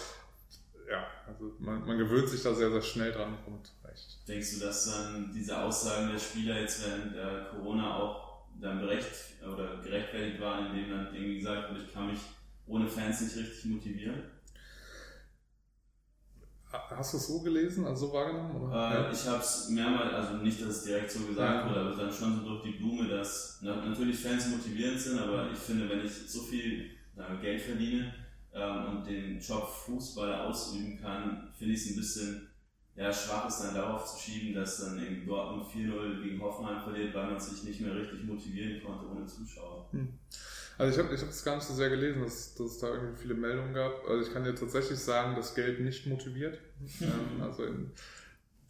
ja, 0.90 1.06
also 1.26 1.54
man, 1.58 1.86
man 1.86 1.98
gewöhnt 1.98 2.28
sich 2.28 2.42
da 2.42 2.54
sehr, 2.54 2.70
sehr 2.70 2.82
schnell 2.82 3.12
dran 3.12 3.38
und 3.46 3.72
recht. 3.88 4.18
Denkst 4.28 4.54
du, 4.54 4.66
dass 4.66 4.86
dann 4.86 5.32
diese 5.34 5.58
Aussagen 5.58 6.10
der 6.10 6.18
Spieler 6.18 6.60
jetzt 6.60 6.86
während 6.86 7.16
äh, 7.16 7.50
Corona 7.50 7.96
auch 7.96 8.44
dann 8.60 8.80
berecht 8.80 9.10
oder 9.42 9.82
gerechtfertigt 9.82 10.40
waren, 10.40 10.66
indem 10.66 10.90
dann 10.90 11.14
irgendwie 11.14 11.38
gesagt 11.38 11.70
wurde, 11.70 11.82
ich 11.82 11.92
kann 11.92 12.10
mich 12.10 12.20
ohne 12.66 12.86
Fans 12.88 13.20
nicht 13.20 13.36
richtig 13.36 13.64
motivieren? 13.66 14.22
Hast 16.90 17.12
du 17.12 17.16
es 17.18 17.26
so 17.26 17.40
gelesen, 17.40 17.86
also 17.86 18.06
so 18.06 18.12
wahrgenommen? 18.12 18.72
Äh. 18.72 19.12
Ich 19.12 19.26
habe 19.26 19.40
es 19.40 19.68
mehrmals, 19.70 20.12
also 20.12 20.36
nicht, 20.38 20.60
dass 20.60 20.68
es 20.68 20.84
direkt 20.84 21.10
so 21.10 21.20
gesagt 21.20 21.64
ja. 21.64 21.68
wurde, 21.68 21.80
aber 21.80 21.96
dann 21.96 22.12
schon 22.12 22.40
so 22.40 22.48
durch 22.48 22.62
die 22.62 22.78
Blume, 22.78 23.08
dass 23.08 23.58
na, 23.62 23.76
natürlich 23.76 24.18
Fans 24.18 24.48
motivierend 24.48 25.00
sind, 25.00 25.18
aber 25.18 25.50
ich 25.52 25.58
finde, 25.58 25.88
wenn 25.88 26.04
ich 26.04 26.12
so 26.12 26.40
viel 26.40 26.90
na, 27.14 27.34
Geld 27.40 27.60
verdiene 27.60 28.12
ähm, 28.52 28.86
und 28.88 29.06
den 29.06 29.38
Job 29.38 29.68
Fußball 29.68 30.46
ausüben 30.46 31.00
kann, 31.00 31.48
finde 31.56 31.74
ich 31.74 31.80
es 31.80 31.90
ein 31.90 31.96
bisschen 31.96 32.48
ja, 32.96 33.12
schwach, 33.12 33.46
es 33.48 33.58
dann 33.58 33.74
darauf 33.74 34.04
zu 34.04 34.20
schieben, 34.20 34.54
dass 34.54 34.78
dann 34.78 34.98
in 34.98 35.26
Dortmund 35.26 35.66
4-0 35.66 36.22
gegen 36.22 36.40
Hoffenheim 36.40 36.80
verliert, 36.80 37.14
weil 37.14 37.26
man 37.26 37.40
sich 37.40 37.64
nicht 37.64 37.80
mehr 37.80 37.94
richtig 37.94 38.24
motivieren 38.24 38.82
konnte 38.84 39.10
ohne 39.10 39.26
Zuschauer. 39.26 39.88
Hm. 39.90 40.08
Also 40.76 40.92
ich 40.92 41.04
habe 41.04 41.14
ich 41.14 41.22
es 41.22 41.44
gar 41.44 41.56
nicht 41.56 41.66
so 41.66 41.74
sehr 41.74 41.90
gelesen, 41.90 42.22
dass, 42.22 42.54
dass 42.54 42.72
es 42.72 42.78
da 42.78 42.88
irgendwie 42.88 43.16
viele 43.16 43.34
Meldungen 43.34 43.74
gab. 43.74 44.04
Also 44.08 44.26
ich 44.26 44.32
kann 44.32 44.44
dir 44.44 44.54
tatsächlich 44.54 44.98
sagen, 44.98 45.36
dass 45.36 45.54
Geld 45.54 45.80
nicht 45.80 46.06
motiviert. 46.06 46.58
ähm, 47.00 47.42
also 47.42 47.64
in, 47.64 47.92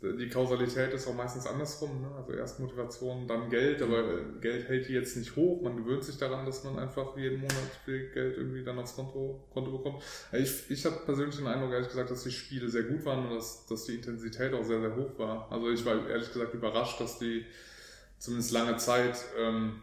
die 0.02 0.28
Kausalität 0.28 0.92
ist 0.92 1.06
auch 1.06 1.14
meistens 1.14 1.46
andersrum. 1.46 2.02
Ne? 2.02 2.10
Also 2.14 2.32
erst 2.32 2.60
Motivation, 2.60 3.26
dann 3.26 3.48
Geld, 3.48 3.80
aber 3.80 4.22
Geld 4.40 4.68
hält 4.68 4.88
die 4.88 4.92
jetzt 4.92 5.16
nicht 5.16 5.34
hoch. 5.34 5.62
Man 5.62 5.76
gewöhnt 5.76 6.04
sich 6.04 6.18
daran, 6.18 6.44
dass 6.44 6.62
man 6.64 6.78
einfach 6.78 7.16
jeden 7.16 7.40
Monat 7.40 7.56
viel 7.84 8.10
Geld 8.10 8.36
irgendwie 8.36 8.62
dann 8.62 8.78
aufs 8.78 8.94
Konto, 8.94 9.48
Konto 9.52 9.72
bekommt. 9.78 10.02
Ich, 10.32 10.70
ich 10.70 10.84
habe 10.84 10.96
persönlich 11.06 11.36
den 11.36 11.46
Eindruck, 11.46 11.72
ehrlich 11.72 11.88
gesagt, 11.88 12.10
dass 12.10 12.22
die 12.22 12.32
Spiele 12.32 12.68
sehr 12.68 12.82
gut 12.82 13.04
waren 13.06 13.26
und 13.26 13.34
dass, 13.34 13.66
dass 13.66 13.84
die 13.84 13.94
Intensität 13.94 14.52
auch 14.52 14.64
sehr, 14.64 14.80
sehr 14.80 14.94
hoch 14.94 15.18
war. 15.18 15.50
Also 15.50 15.70
ich 15.70 15.84
war 15.86 16.06
ehrlich 16.08 16.30
gesagt 16.30 16.52
überrascht, 16.52 17.00
dass 17.00 17.18
die 17.18 17.46
zumindest 18.18 18.52
lange 18.52 18.76
Zeit 18.76 19.16
ähm, 19.38 19.80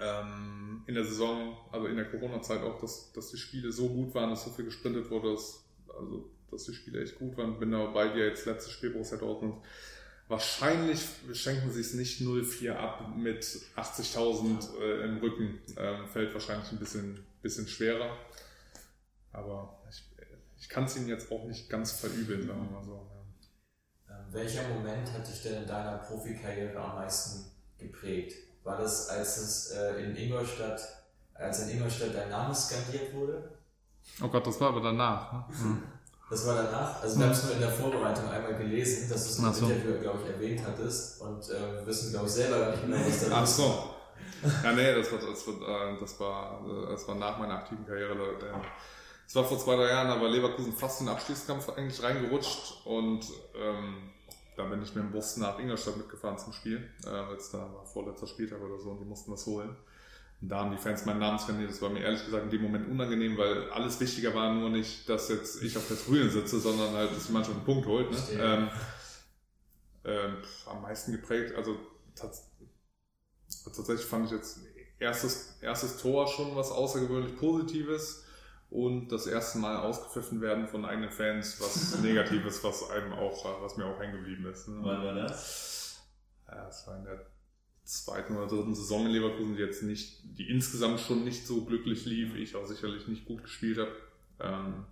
ähm, 0.00 0.82
in 0.86 0.94
der 0.94 1.04
Saison, 1.04 1.56
also 1.70 1.86
in 1.86 1.96
der 1.96 2.10
Corona-Zeit 2.10 2.62
auch, 2.62 2.80
dass, 2.80 3.12
dass 3.12 3.30
die 3.30 3.36
Spiele 3.36 3.70
so 3.70 3.88
gut 3.88 4.14
waren, 4.14 4.30
dass 4.30 4.44
so 4.44 4.50
viel 4.50 4.64
gesprintet 4.64 5.10
wurde, 5.10 5.32
dass, 5.32 5.64
also, 5.88 6.30
dass 6.50 6.64
die 6.64 6.74
Spiele 6.74 7.02
echt 7.02 7.18
gut 7.18 7.36
waren. 7.36 7.58
Bin 7.58 7.70
da 7.70 7.86
bei 7.86 8.08
dir 8.08 8.26
jetzt 8.26 8.46
letztes 8.46 8.72
Spiel 8.72 8.90
Borussia 8.90 9.18
Dortmund. 9.18 9.56
Wahrscheinlich 10.28 11.04
schenken 11.32 11.70
sie 11.70 11.80
es 11.80 11.94
nicht 11.94 12.20
0-4 12.20 12.72
ab 12.72 13.16
mit 13.16 13.42
80.000 13.44 14.78
äh, 14.80 15.04
im 15.04 15.18
Rücken. 15.18 15.58
Ähm, 15.76 16.06
fällt 16.08 16.32
wahrscheinlich 16.32 16.70
ein 16.70 16.78
bisschen, 16.78 17.24
bisschen 17.42 17.66
schwerer. 17.66 18.16
Aber 19.32 19.82
ich, 19.90 20.04
ich 20.58 20.68
kann 20.68 20.84
es 20.84 20.96
ihnen 20.96 21.08
jetzt 21.08 21.30
auch 21.32 21.44
nicht 21.46 21.68
ganz 21.68 21.92
verübeln, 21.92 22.46
sagen 22.46 22.64
wir 22.64 22.70
mal 22.70 22.84
so. 22.84 23.06
Ja. 24.08 24.18
Ähm, 24.18 24.26
welcher 24.30 24.68
Moment 24.68 25.12
hat 25.12 25.26
dich 25.26 25.42
denn 25.42 25.62
in 25.62 25.68
deiner 25.68 25.98
Profikarriere 25.98 26.78
am 26.78 26.96
meisten 26.96 27.50
geprägt? 27.78 28.49
War 28.64 28.76
das, 28.76 29.08
als 29.08 29.36
es 29.38 29.70
äh, 29.70 30.04
in 30.04 30.16
Ingolstadt, 30.16 30.80
als 31.34 31.60
in 31.60 31.70
Ingolstadt 31.70 32.14
dein 32.14 32.30
Name 32.30 32.54
skandiert 32.54 33.12
wurde? 33.14 33.50
Oh 34.22 34.28
Gott, 34.28 34.46
das 34.46 34.60
war 34.60 34.68
aber 34.68 34.80
danach. 34.80 35.32
Ne? 35.32 35.44
Mhm. 35.60 35.82
Das 36.30 36.46
war 36.46 36.54
danach. 36.54 37.02
Also 37.02 37.18
wir 37.18 37.24
haben 37.26 37.32
es 37.32 37.42
nur 37.42 37.54
in 37.54 37.60
der 37.60 37.72
Vorbereitung 37.72 38.30
einmal 38.30 38.54
gelesen, 38.54 39.10
dass 39.10 39.24
du 39.24 39.30
es 39.30 39.38
im 39.40 39.52
so. 39.52 39.66
Interview, 39.66 40.00
glaube 40.00 40.20
ich, 40.22 40.30
erwähnt 40.30 40.62
hattest 40.64 41.20
und 41.20 41.42
äh, 41.50 41.84
wissen, 41.84 42.12
glaube 42.12 42.26
ich, 42.26 42.32
selber 42.32 42.70
nicht 42.70 42.82
genau, 42.82 42.98
was 43.04 43.28
da 43.28 43.36
Ach 43.36 43.46
so. 43.46 43.90
Ja, 44.62 44.72
nee, 44.72 44.94
das 44.94 45.10
war, 45.10 45.18
das 45.18 45.46
war, 45.46 45.54
äh, 45.54 45.98
das 45.98 46.20
war, 46.20 46.60
äh, 46.66 46.92
das 46.92 47.08
war 47.08 47.14
nach 47.16 47.36
meiner 47.36 47.54
aktiven 47.54 47.84
Karriere. 47.84 48.16
Es 49.26 49.34
war 49.34 49.44
vor 49.44 49.58
zwei, 49.58 49.74
drei 49.74 49.88
Jahren, 49.88 50.20
war 50.20 50.28
Leverkusen 50.28 50.72
fast 50.72 51.00
in 51.00 51.06
den 51.06 51.14
Abstiegskampf 51.16 51.68
eigentlich 51.70 52.00
reingerutscht 52.00 52.86
und 52.86 53.22
ähm, 53.56 54.10
da 54.60 54.68
bin 54.68 54.82
ich 54.82 54.94
mit 54.94 55.04
dem 55.04 55.10
Bus 55.10 55.36
nach 55.38 55.58
Ingolstadt 55.58 55.96
mitgefahren 55.96 56.38
zum 56.38 56.52
Spiel, 56.52 56.88
äh, 57.04 57.10
weil 57.10 57.36
es 57.36 57.50
da 57.50 57.58
war 57.58 57.84
vorletzter 57.84 58.26
Spieltag 58.26 58.60
oder 58.60 58.78
so 58.78 58.90
und 58.90 59.00
die 59.00 59.04
mussten 59.04 59.32
was 59.32 59.46
holen. 59.46 59.74
Und 60.40 60.48
da 60.48 60.60
haben 60.60 60.70
die 60.70 60.78
Fans 60.78 61.04
meinen 61.06 61.20
Namen 61.20 61.38
skandiert. 61.38 61.70
Das 61.70 61.82
war 61.82 61.90
mir 61.90 62.00
ehrlich 62.00 62.24
gesagt 62.24 62.44
in 62.44 62.50
dem 62.50 62.62
Moment 62.62 62.88
unangenehm, 62.88 63.36
weil 63.36 63.70
alles 63.70 64.00
wichtiger 64.00 64.34
war 64.34 64.54
nur 64.54 64.70
nicht, 64.70 65.08
dass 65.08 65.28
jetzt 65.28 65.62
ich 65.62 65.76
auf 65.76 65.86
der 65.88 65.98
Tribüne 65.98 66.30
sitze, 66.30 66.60
sondern 66.60 66.92
halt, 66.94 67.10
dass 67.14 67.26
die 67.26 67.32
Mannschaft 67.32 67.56
einen 67.56 67.64
Punkt 67.64 67.86
holt. 67.86 68.10
Ne? 68.10 68.18
Ähm, 68.32 68.70
ähm, 70.04 70.36
am 70.66 70.82
meisten 70.82 71.12
geprägt, 71.12 71.54
also 71.56 71.76
tats 72.14 72.50
tatsächlich 73.64 74.06
fand 74.06 74.26
ich 74.26 74.32
jetzt 74.32 74.60
erstes, 74.98 75.58
erstes 75.60 75.98
Tor 75.98 76.26
schon 76.26 76.54
was 76.56 76.70
außergewöhnlich 76.70 77.36
Positives 77.36 78.24
und 78.70 79.08
das 79.08 79.26
erste 79.26 79.58
Mal 79.58 79.76
ausgepfiffen 79.76 80.40
werden 80.40 80.68
von 80.68 80.84
eigenen 80.84 81.10
Fans, 81.10 81.60
was 81.60 81.98
Negatives, 82.02 82.62
was 82.62 82.88
einem 82.90 83.12
auch, 83.12 83.62
was 83.62 83.76
mir 83.76 83.84
auch 83.84 83.98
hängen 83.98 84.18
geblieben 84.18 84.46
ist. 84.46 84.68
Ne? 84.68 84.78
Wann 84.80 85.04
war 85.04 85.14
das? 85.14 86.00
Ja, 86.46 86.64
das 86.64 86.86
war 86.86 86.98
in 86.98 87.04
der 87.04 87.26
zweiten 87.82 88.36
oder 88.36 88.46
dritten 88.46 88.74
Saison 88.74 89.06
in 89.06 89.12
Leverkusen, 89.12 89.56
die 89.56 89.62
jetzt 89.62 89.82
nicht, 89.82 90.20
die 90.22 90.48
insgesamt 90.48 91.00
schon 91.00 91.24
nicht 91.24 91.46
so 91.46 91.64
glücklich 91.64 92.06
lief, 92.06 92.36
ich 92.36 92.54
auch 92.54 92.66
sicherlich 92.66 93.08
nicht 93.08 93.24
gut 93.24 93.42
gespielt 93.42 93.78
habe. 93.78 93.92
Ähm, 94.38 94.86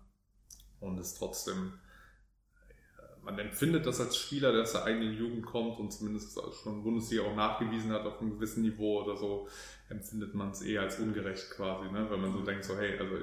und 0.80 0.98
es 0.98 1.14
trotzdem, 1.14 1.74
man 3.22 3.38
empfindet 3.38 3.86
das 3.86 4.00
als 4.00 4.16
Spieler, 4.16 4.52
der 4.52 4.62
aus 4.62 4.72
der 4.72 4.84
eigenen 4.84 5.16
Jugend 5.16 5.46
kommt 5.46 5.78
und 5.78 5.92
zumindest 5.92 6.40
schon 6.62 6.82
Bundesliga 6.82 7.22
auch 7.22 7.36
nachgewiesen 7.36 7.92
hat 7.92 8.06
auf 8.06 8.20
einem 8.20 8.30
gewissen 8.30 8.62
Niveau 8.62 9.02
oder 9.02 9.16
so, 9.16 9.48
empfindet 9.88 10.34
man 10.34 10.50
es 10.50 10.62
eher 10.62 10.82
als 10.82 10.98
ungerecht 10.98 11.50
quasi, 11.50 11.92
ne? 11.92 12.10
wenn 12.10 12.20
man 12.20 12.32
so 12.32 12.42
denkt, 12.42 12.64
so 12.64 12.76
hey, 12.76 12.98
also 12.98 13.16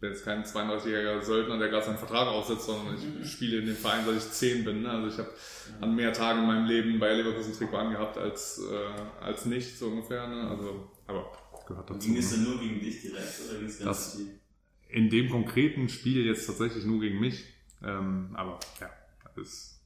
bin 0.00 0.10
jetzt 0.10 0.24
kein 0.24 0.44
32-jähriger 0.44 1.22
Söldner, 1.22 1.58
der 1.58 1.68
gerade 1.68 1.86
seinen 1.86 1.98
Vertrag 1.98 2.28
aussetzt, 2.28 2.66
sondern 2.66 2.96
ich 2.96 3.04
mhm. 3.04 3.24
spiele 3.24 3.58
in 3.58 3.66
dem 3.66 3.76
Verein, 3.76 4.04
seit 4.04 4.16
ich 4.16 4.30
10 4.30 4.64
bin. 4.64 4.82
Ne? 4.82 4.90
Also 4.90 5.08
ich 5.08 5.18
habe 5.18 5.30
an 5.80 5.94
mehr 5.94 6.12
Tagen 6.12 6.40
in 6.40 6.46
meinem 6.46 6.66
Leben 6.66 6.98
bei 6.98 7.12
Leverkusen 7.12 7.54
Trikot 7.54 7.76
angehabt 7.76 8.18
als, 8.18 8.60
äh, 8.70 9.22
als 9.22 9.46
nicht, 9.46 9.78
so 9.78 9.88
ungefähr. 9.88 10.26
Ne? 10.26 10.48
Also, 10.48 10.90
aber 11.06 11.32
gehört 11.66 11.90
dazu. 11.90 12.06
Ging 12.06 12.16
es 12.16 12.30
ne? 12.30 12.36
denn 12.36 12.44
nur 12.44 12.60
gegen 12.60 12.80
dich 12.80 13.02
direkt 13.02 13.40
oder 13.48 13.58
ging 13.58 13.68
es 13.68 13.78
ganz 13.78 14.12
das, 14.12 14.20
In 14.88 15.10
dem 15.10 15.30
konkreten 15.30 15.88
Spiel 15.88 16.26
jetzt 16.26 16.46
tatsächlich 16.46 16.84
nur 16.84 17.00
gegen 17.00 17.20
mich. 17.20 17.44
Ähm, 17.82 18.30
aber 18.34 18.58
ja, 18.80 18.90
ist. 19.36 19.80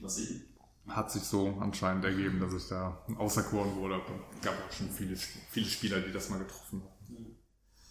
Was 0.00 0.18
ich? 0.18 0.40
Hat 0.88 1.12
sich 1.12 1.22
so 1.22 1.58
anscheinend 1.60 2.04
ergeben, 2.04 2.40
dass 2.40 2.54
ich 2.54 2.66
da 2.68 3.04
auserkoren 3.16 3.76
wurde. 3.76 4.00
Es 4.34 4.40
gab 4.40 4.54
auch 4.54 4.72
schon 4.72 4.88
viele, 4.90 5.14
viele 5.16 5.66
Spieler, 5.66 6.00
die 6.00 6.10
das 6.10 6.30
mal 6.30 6.38
getroffen 6.38 6.82
haben. 6.82 6.99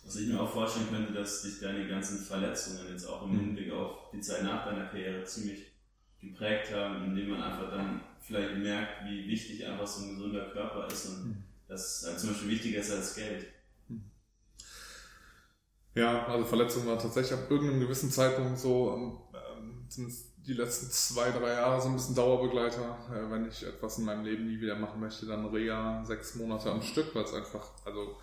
Was 0.10 0.15
ich 0.15 0.28
mir 0.28 0.41
auch 0.41 0.52
vorstellen 0.52 0.88
könnte, 0.89 1.13
dass 1.13 1.43
dich 1.43 1.60
deine 1.60 1.88
ganzen 1.88 2.17
Verletzungen 2.17 2.80
jetzt 2.89 3.06
auch 3.06 3.22
im 3.26 3.32
mhm. 3.32 3.39
Hinblick 3.41 3.72
auf 3.72 4.10
die 4.12 4.19
Zeit 4.19 4.41
nach 4.41 4.65
deiner 4.65 4.88
Karriere 4.88 5.24
ziemlich 5.24 5.67
geprägt 6.19 6.74
haben, 6.74 7.06
indem 7.06 7.30
man 7.30 7.43
einfach 7.43 7.69
dann 7.69 8.02
vielleicht 8.19 8.58
merkt, 8.58 9.06
wie 9.06 9.28
wichtig 9.28 9.63
einfach 9.67 9.86
so 9.86 10.06
ein 10.06 10.15
gesunder 10.15 10.50
Körper 10.50 10.88
ist 10.88 11.06
und 11.06 11.26
mhm. 11.28 11.43
dass 11.67 12.02
es 12.02 12.08
halt 12.08 12.19
zum 12.19 12.30
Beispiel 12.30 12.50
wichtiger 12.50 12.80
ist 12.80 12.89
als 12.89 13.13
Geld. 13.13 13.45
Mhm. 13.88 14.02
Ja, 15.93 16.26
also 16.26 16.43
Verletzung 16.43 16.88
war 16.88 16.98
tatsächlich 16.98 17.38
ab 17.38 17.45
irgendeinem 17.48 17.82
gewissen 17.82 18.10
Zeitpunkt 18.10 18.58
so, 18.58 19.22
ähm, 19.36 19.86
zumindest 19.89 20.26
die 20.38 20.54
letzten 20.54 20.89
zwei, 20.89 21.30
drei 21.30 21.54
Jahre 21.54 21.80
so 21.80 21.88
ein 21.88 21.93
bisschen 21.93 22.15
Dauerbegleiter. 22.15 22.98
Äh, 23.13 23.30
wenn 23.30 23.48
ich 23.48 23.63
etwas 23.63 24.00
in 24.00 24.06
meinem 24.06 24.26
Leben 24.26 24.48
nie 24.48 24.60
wieder 24.60 24.76
machen 24.76 25.02
möchte, 25.02 25.28
dann 25.28 25.45
Reha 25.45 26.04
sechs 26.04 26.34
Monate 26.34 26.72
am 26.72 26.82
Stück, 26.82 27.13
weil 27.13 27.26
es 27.26 27.34
einfach, 27.36 27.69
also 27.86 28.17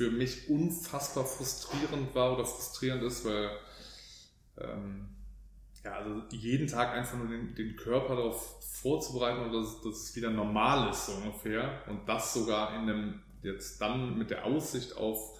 für 0.00 0.10
mich 0.10 0.48
unfassbar 0.48 1.26
frustrierend 1.26 2.14
war 2.14 2.32
oder 2.32 2.46
frustrierend 2.46 3.02
ist, 3.02 3.22
weil 3.26 3.50
ähm, 4.56 5.10
ja, 5.84 5.92
also 5.92 6.22
jeden 6.30 6.66
Tag 6.66 6.94
einfach 6.94 7.18
nur 7.18 7.28
den, 7.28 7.54
den 7.54 7.76
Körper 7.76 8.16
darauf 8.16 8.64
vorzubereiten 8.80 9.52
dass, 9.52 9.82
dass 9.82 10.04
es 10.04 10.16
wieder 10.16 10.30
normal 10.30 10.88
ist, 10.88 11.04
so 11.04 11.12
ungefähr. 11.12 11.82
Und 11.86 12.08
das 12.08 12.32
sogar 12.32 12.74
in 12.80 12.86
dem, 12.86 13.20
jetzt 13.42 13.78
dann 13.82 14.16
mit 14.16 14.30
der 14.30 14.46
Aussicht 14.46 14.96
auf 14.96 15.38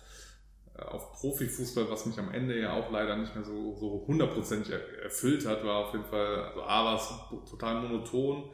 äh, 0.76 0.82
auf 0.82 1.14
Profifußball, 1.14 1.88
was 1.88 2.04
mich 2.04 2.18
am 2.18 2.30
Ende 2.30 2.60
ja 2.60 2.74
auch 2.74 2.90
leider 2.90 3.16
nicht 3.16 3.34
mehr 3.34 3.44
so, 3.44 3.74
so 3.76 4.04
hundertprozentig 4.06 4.74
erfüllt 5.02 5.46
hat, 5.46 5.64
war 5.64 5.86
auf 5.86 5.94
jeden 5.94 6.04
Fall, 6.04 6.44
also 6.44 6.62
A 6.64 6.84
war 6.84 6.96
es 6.96 7.08
total 7.50 7.80
monoton 7.80 8.50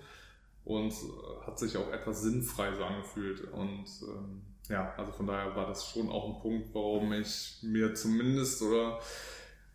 und 0.66 0.92
äh, 0.92 1.46
hat 1.46 1.58
sich 1.58 1.76
auch 1.76 1.90
etwas 1.92 2.22
sinnfrei 2.22 2.68
angefühlt. 2.68 3.40
Und 3.52 3.86
ähm, 4.02 4.42
ja, 4.68 4.92
also 4.96 5.12
von 5.12 5.26
daher 5.26 5.54
war 5.54 5.68
das 5.68 5.88
schon 5.88 6.10
auch 6.10 6.34
ein 6.34 6.42
Punkt, 6.42 6.74
warum 6.74 7.12
ich 7.12 7.58
mir 7.62 7.94
zumindest 7.94 8.60
oder 8.62 8.98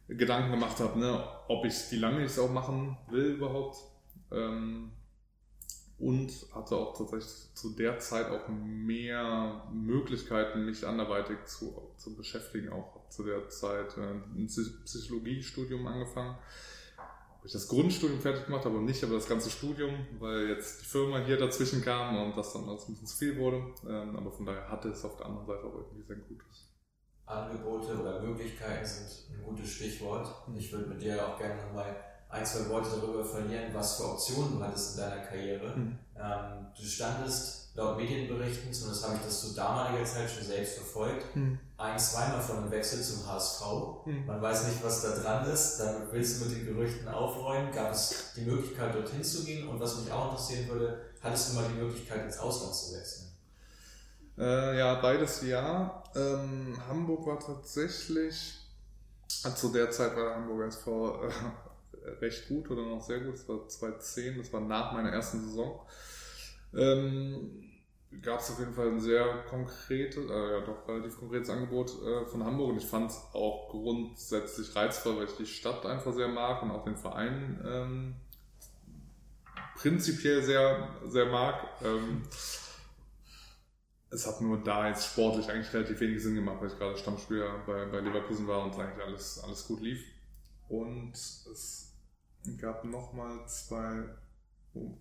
Gedanken 0.09 0.51
gemacht 0.51 0.79
habe, 0.81 0.99
ne, 0.99 1.23
ob 1.47 1.65
ich, 1.65 1.73
wie 1.91 1.95
lange 1.95 2.19
ich 2.25 2.31
es 2.31 2.39
auch 2.39 2.51
machen 2.51 2.97
will 3.09 3.35
überhaupt. 3.35 3.77
Ähm, 4.31 4.91
und 5.97 6.33
hatte 6.53 6.75
auch 6.75 6.97
tatsächlich 6.97 7.53
zu 7.53 7.69
der 7.75 7.99
Zeit 7.99 8.29
auch 8.29 8.49
mehr 8.49 9.69
Möglichkeiten, 9.71 10.65
mich 10.65 10.85
anderweitig 10.85 11.37
zu, 11.45 11.93
zu 11.95 12.17
beschäftigen. 12.17 12.69
Auch 12.69 13.07
zu 13.09 13.23
der 13.23 13.47
Zeit 13.47 13.97
äh, 13.97 14.01
ein 14.01 14.47
Psychologiestudium 14.47 15.87
angefangen. 15.87 16.37
Wo 17.41 17.47
ich 17.47 17.53
das 17.53 17.67
Grundstudium 17.67 18.21
fertig 18.21 18.45
gemacht 18.45 18.65
habe 18.65 18.77
und 18.77 18.85
nicht 18.85 19.03
aber 19.03 19.15
das 19.15 19.27
ganze 19.27 19.49
Studium, 19.49 20.05
weil 20.19 20.49
jetzt 20.49 20.81
die 20.81 20.85
Firma 20.85 21.19
hier 21.19 21.37
dazwischen 21.37 21.81
kam 21.81 22.15
und 22.23 22.37
das 22.37 22.53
dann 22.53 22.69
alles 22.69 22.87
ein 22.87 22.93
bisschen 22.93 23.07
zu 23.07 23.17
viel 23.17 23.37
wurde. 23.37 23.63
Ähm, 23.87 24.15
aber 24.15 24.31
von 24.31 24.45
daher 24.45 24.69
hatte 24.69 24.89
es 24.89 25.03
auf 25.03 25.17
der 25.17 25.25
anderen 25.25 25.47
Seite 25.47 25.63
auch 25.65 25.73
irgendwie 25.73 26.03
sehr 26.03 26.17
Gutes. 26.17 26.71
Angebote 27.25 27.99
oder 27.99 28.21
Möglichkeiten 28.21 28.85
sind 28.85 29.35
ein 29.35 29.43
gutes 29.43 29.69
Stichwort. 29.69 30.27
Ich 30.55 30.71
würde 30.71 30.87
mit 30.87 31.01
dir 31.01 31.27
auch 31.27 31.37
gerne 31.39 31.65
nochmal 31.65 31.95
ein, 32.29 32.45
zwei 32.45 32.69
Worte 32.69 32.89
darüber 32.99 33.23
verlieren, 33.23 33.73
was 33.73 33.97
für 33.97 34.11
Optionen 34.11 34.57
du 34.57 34.63
hattest 34.63 34.95
in 34.95 35.03
deiner 35.03 35.21
Karriere. 35.23 35.75
Mhm. 35.75 35.97
Du 36.77 36.83
standest 36.83 37.60
laut 37.73 37.97
Medienberichten, 37.97 38.73
zumindest 38.73 39.05
habe 39.05 39.15
ich 39.15 39.21
das 39.21 39.41
zu 39.41 39.55
damaliger 39.55 40.03
Zeit 40.03 40.29
schon 40.29 40.43
selbst 40.43 40.75
verfolgt, 40.75 41.35
mhm. 41.35 41.57
ein, 41.77 41.97
zweimal 41.97 42.41
von 42.41 42.57
einem 42.57 42.71
Wechsel 42.71 43.01
zum 43.01 43.25
HSV. 43.25 43.61
Mhm. 44.05 44.25
Man 44.25 44.41
weiß 44.41 44.67
nicht, 44.67 44.83
was 44.83 45.01
da 45.01 45.15
dran 45.15 45.49
ist. 45.49 45.77
Damit 45.77 46.11
willst 46.11 46.41
du 46.41 46.45
mit 46.45 46.57
den 46.57 46.65
Gerüchten 46.65 47.07
aufräumen. 47.07 47.71
Gab 47.71 47.93
es 47.93 48.33
die 48.35 48.41
Möglichkeit, 48.41 48.93
dorthin 48.93 49.23
zu 49.23 49.45
gehen? 49.45 49.69
Und 49.69 49.79
was 49.79 49.99
mich 49.99 50.11
auch 50.11 50.31
interessieren 50.31 50.67
würde, 50.67 51.01
hattest 51.21 51.49
du 51.49 51.55
mal 51.55 51.65
die 51.69 51.81
Möglichkeit, 51.81 52.25
ins 52.25 52.39
Ausland 52.39 52.75
zu 52.75 52.93
wechseln? 52.95 53.27
Äh, 54.37 54.77
ja, 54.77 54.95
beides 54.95 55.41
ja. 55.43 56.03
Ähm, 56.15 56.77
Hamburg 56.87 57.25
war 57.25 57.39
tatsächlich, 57.39 58.57
zu 59.55 59.69
der 59.69 59.91
Zeit 59.91 60.15
war 60.15 60.25
der 60.25 60.35
Hamburger 60.35 60.67
SV 60.67 61.23
äh, 61.23 62.09
recht 62.19 62.49
gut 62.49 62.69
oder 62.69 62.81
noch 62.81 63.01
sehr 63.01 63.21
gut. 63.21 63.35
Das 63.35 63.47
war 63.47 63.67
2010, 63.67 64.37
das 64.39 64.51
war 64.51 64.59
nach 64.59 64.91
meiner 64.91 65.09
ersten 65.09 65.41
Saison. 65.41 65.79
Ähm, 66.73 67.61
gab 68.21 68.39
es 68.39 68.51
auf 68.51 68.59
jeden 68.59 68.73
Fall 68.73 68.89
ein 68.89 68.99
sehr 68.99 69.25
konkretes, 69.49 70.29
äh, 70.29 70.51
ja 70.51 70.59
doch 70.61 70.87
relativ 70.87 71.17
konkretes 71.17 71.49
Angebot 71.49 71.91
äh, 72.03 72.25
von 72.25 72.43
Hamburg 72.43 72.71
und 72.71 72.77
ich 72.77 72.85
fand 72.85 73.11
es 73.11 73.17
auch 73.33 73.69
grundsätzlich 73.69 74.75
reizvoll, 74.75 75.17
weil 75.17 75.25
ich 75.25 75.37
die 75.37 75.45
Stadt 75.45 75.85
einfach 75.85 76.13
sehr 76.13 76.27
mag 76.27 76.61
und 76.61 76.71
auch 76.71 76.83
den 76.83 76.97
Verein 76.97 77.61
ähm, 77.65 78.15
prinzipiell 79.75 80.43
sehr, 80.43 80.89
sehr 81.07 81.25
mag. 81.25 81.67
Ähm, 81.83 82.23
es 84.11 84.27
hat 84.27 84.41
nur 84.41 84.61
da 84.61 84.89
jetzt 84.89 85.07
sportlich 85.07 85.49
eigentlich 85.49 85.73
relativ 85.73 85.99
wenig 86.01 86.21
Sinn 86.21 86.35
gemacht, 86.35 86.57
weil 86.59 86.67
ich 86.67 86.77
gerade 86.77 86.97
Stammspieler 86.97 87.63
bei, 87.65 87.85
bei 87.85 88.01
Leverkusen 88.01 88.45
war 88.45 88.65
und 88.65 88.77
eigentlich 88.77 89.05
alles, 89.05 89.41
alles 89.43 89.65
gut 89.65 89.81
lief. 89.81 90.03
Und 90.67 91.13
es 91.13 91.93
gab 92.57 92.83
nochmal 92.83 93.47
zwei, 93.47 94.03
oh, 94.73 94.97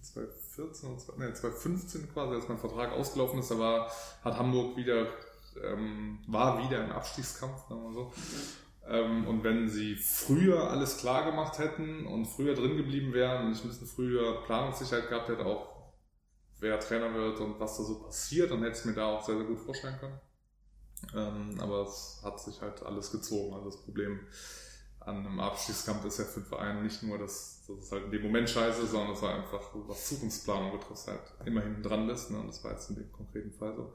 2014 0.00 0.88
und 0.88 1.18
nee, 1.18 1.32
2015 1.32 2.12
quasi, 2.12 2.34
als 2.34 2.48
mein 2.48 2.58
Vertrag 2.58 2.92
ausgelaufen 2.92 3.38
ist, 3.40 3.50
da 3.50 3.58
war, 3.58 3.90
hat 4.22 4.38
Hamburg 4.38 4.76
wieder, 4.76 5.06
ähm, 5.62 6.20
war 6.26 6.62
wieder 6.64 6.84
im 6.84 6.92
Abstiegskampf, 6.92 7.68
sagen 7.68 7.82
wir 7.82 7.92
so. 7.92 8.12
Ähm, 8.86 9.26
und 9.26 9.44
wenn 9.44 9.68
sie 9.68 9.96
früher 9.96 10.70
alles 10.70 10.96
klar 10.96 11.30
gemacht 11.30 11.58
hätten 11.58 12.06
und 12.06 12.26
früher 12.26 12.54
drin 12.54 12.76
geblieben 12.76 13.12
wären 13.12 13.46
und 13.46 13.52
ich 13.52 13.62
ein 13.62 13.68
bisschen 13.68 13.86
früher 13.86 14.42
Planungssicherheit 14.44 15.08
gehabt 15.08 15.28
hätte, 15.28 15.44
auch 15.44 15.78
wer 16.60 16.80
Trainer 16.80 17.12
wird 17.14 17.40
und 17.40 17.60
was 17.60 17.76
da 17.76 17.82
so 17.82 18.02
passiert, 18.02 18.50
dann 18.50 18.62
hätte 18.62 18.78
ich 18.78 18.84
mir 18.86 18.94
da 18.94 19.06
auch 19.06 19.24
sehr, 19.24 19.36
sehr 19.36 19.46
gut 19.46 19.60
vorstellen 19.60 19.98
können. 19.98 20.20
Ähm, 21.14 21.60
aber 21.60 21.82
es 21.82 22.20
hat 22.24 22.40
sich 22.40 22.60
halt 22.60 22.82
alles 22.82 23.10
gezogen. 23.12 23.54
Also 23.54 23.70
das 23.70 23.82
Problem 23.82 24.20
an 25.08 25.26
einem 25.26 25.40
Abstiegskampf 25.40 26.04
ist 26.04 26.18
ja 26.18 26.24
für 26.24 26.40
den 26.40 26.46
Verein 26.46 26.82
nicht 26.82 27.02
nur, 27.02 27.18
dass, 27.18 27.64
dass 27.66 27.78
es 27.78 27.92
halt 27.92 28.04
in 28.04 28.10
dem 28.10 28.22
Moment 28.22 28.48
scheiße 28.48 28.82
ist, 28.82 28.90
sondern 28.90 29.12
es 29.12 29.22
war 29.22 29.34
einfach, 29.34 29.70
was 29.74 30.08
Zukunftsplanung 30.08 30.72
betrifft, 30.72 31.06
halt 31.06 31.20
immer 31.46 31.62
hinten 31.62 31.82
dran 31.82 32.06
bist. 32.06 32.30
Ne? 32.30 32.38
Und 32.38 32.48
das 32.48 32.62
war 32.62 32.72
jetzt 32.72 32.90
in 32.90 32.96
dem 32.96 33.10
konkreten 33.10 33.52
Fall 33.52 33.74
so. 33.74 33.92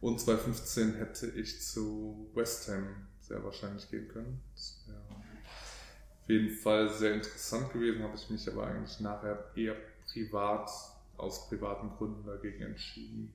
Und 0.00 0.20
2015 0.20 0.94
hätte 0.94 1.26
ich 1.26 1.62
zu 1.62 2.30
West 2.34 2.68
Ham 2.68 3.06
sehr 3.20 3.42
wahrscheinlich 3.44 3.88
gehen 3.90 4.08
können. 4.08 4.40
Das 4.54 4.84
wäre 4.86 4.98
auf 4.98 6.28
jeden 6.28 6.56
Fall 6.56 6.90
sehr 6.90 7.14
interessant 7.14 7.72
gewesen, 7.72 8.02
habe 8.02 8.16
ich 8.16 8.28
mich 8.28 8.48
aber 8.50 8.66
eigentlich 8.66 9.00
nachher 9.00 9.50
eher 9.54 9.76
privat, 10.12 10.70
aus 11.16 11.48
privaten 11.48 11.90
Gründen 11.96 12.26
dagegen 12.26 12.62
entschieden. 12.62 13.32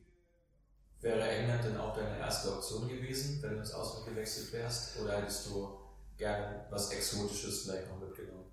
Wäre 1.01 1.21
England 1.21 1.65
denn 1.65 1.77
auch 1.77 1.95
deine 1.95 2.17
erste 2.17 2.53
Option 2.53 2.87
gewesen, 2.87 3.41
wenn 3.41 3.51
du 3.51 3.57
ins 3.57 3.73
Ausland 3.73 4.07
gewechselt 4.07 4.53
wärst? 4.53 5.01
Oder 5.01 5.17
hättest 5.17 5.47
du 5.47 5.82
gerne 6.23 6.65
was 6.69 6.91
Exotisches 6.91 7.63
vielleicht 7.63 7.89
noch 7.89 7.99
mitgenommen? 7.99 8.45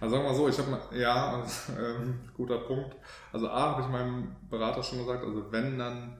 Also 0.00 0.14
sagen 0.14 0.24
wir 0.24 0.30
mal 0.30 0.36
so, 0.36 0.48
ich 0.48 0.58
habe 0.58 0.98
ja, 0.98 1.44
ähm, 1.78 2.20
guter 2.34 2.58
Punkt. 2.58 2.96
Also 3.32 3.48
A, 3.48 3.72
habe 3.72 3.82
ich 3.82 3.88
meinem 3.88 4.34
Berater 4.48 4.82
schon 4.82 5.00
gesagt, 5.00 5.22
also 5.22 5.52
wenn 5.52 5.78
dann, 5.78 6.16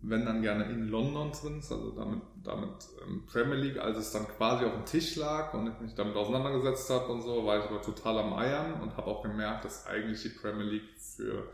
wenn 0.00 0.24
dann 0.24 0.42
gerne 0.42 0.64
in 0.64 0.88
London 0.88 1.32
drin 1.32 1.58
ist, 1.58 1.72
also 1.72 1.90
damit, 1.90 2.22
damit 2.44 2.70
ähm, 3.04 3.26
Premier 3.26 3.56
League, 3.56 3.78
als 3.78 3.98
es 3.98 4.12
dann 4.12 4.28
quasi 4.28 4.64
auf 4.64 4.74
dem 4.74 4.86
Tisch 4.86 5.16
lag 5.16 5.52
und 5.54 5.66
ich 5.66 5.80
mich 5.80 5.94
damit 5.94 6.14
auseinandergesetzt 6.14 6.88
habe 6.90 7.12
und 7.12 7.22
so, 7.22 7.44
war 7.44 7.58
ich 7.58 7.64
aber 7.64 7.82
total 7.82 8.18
am 8.20 8.34
Eiern 8.34 8.80
und 8.80 8.96
habe 8.96 9.08
auch 9.08 9.22
gemerkt, 9.22 9.64
dass 9.64 9.86
eigentlich 9.86 10.22
die 10.22 10.28
Premier 10.28 10.64
League 10.64 11.00
für 11.00 11.48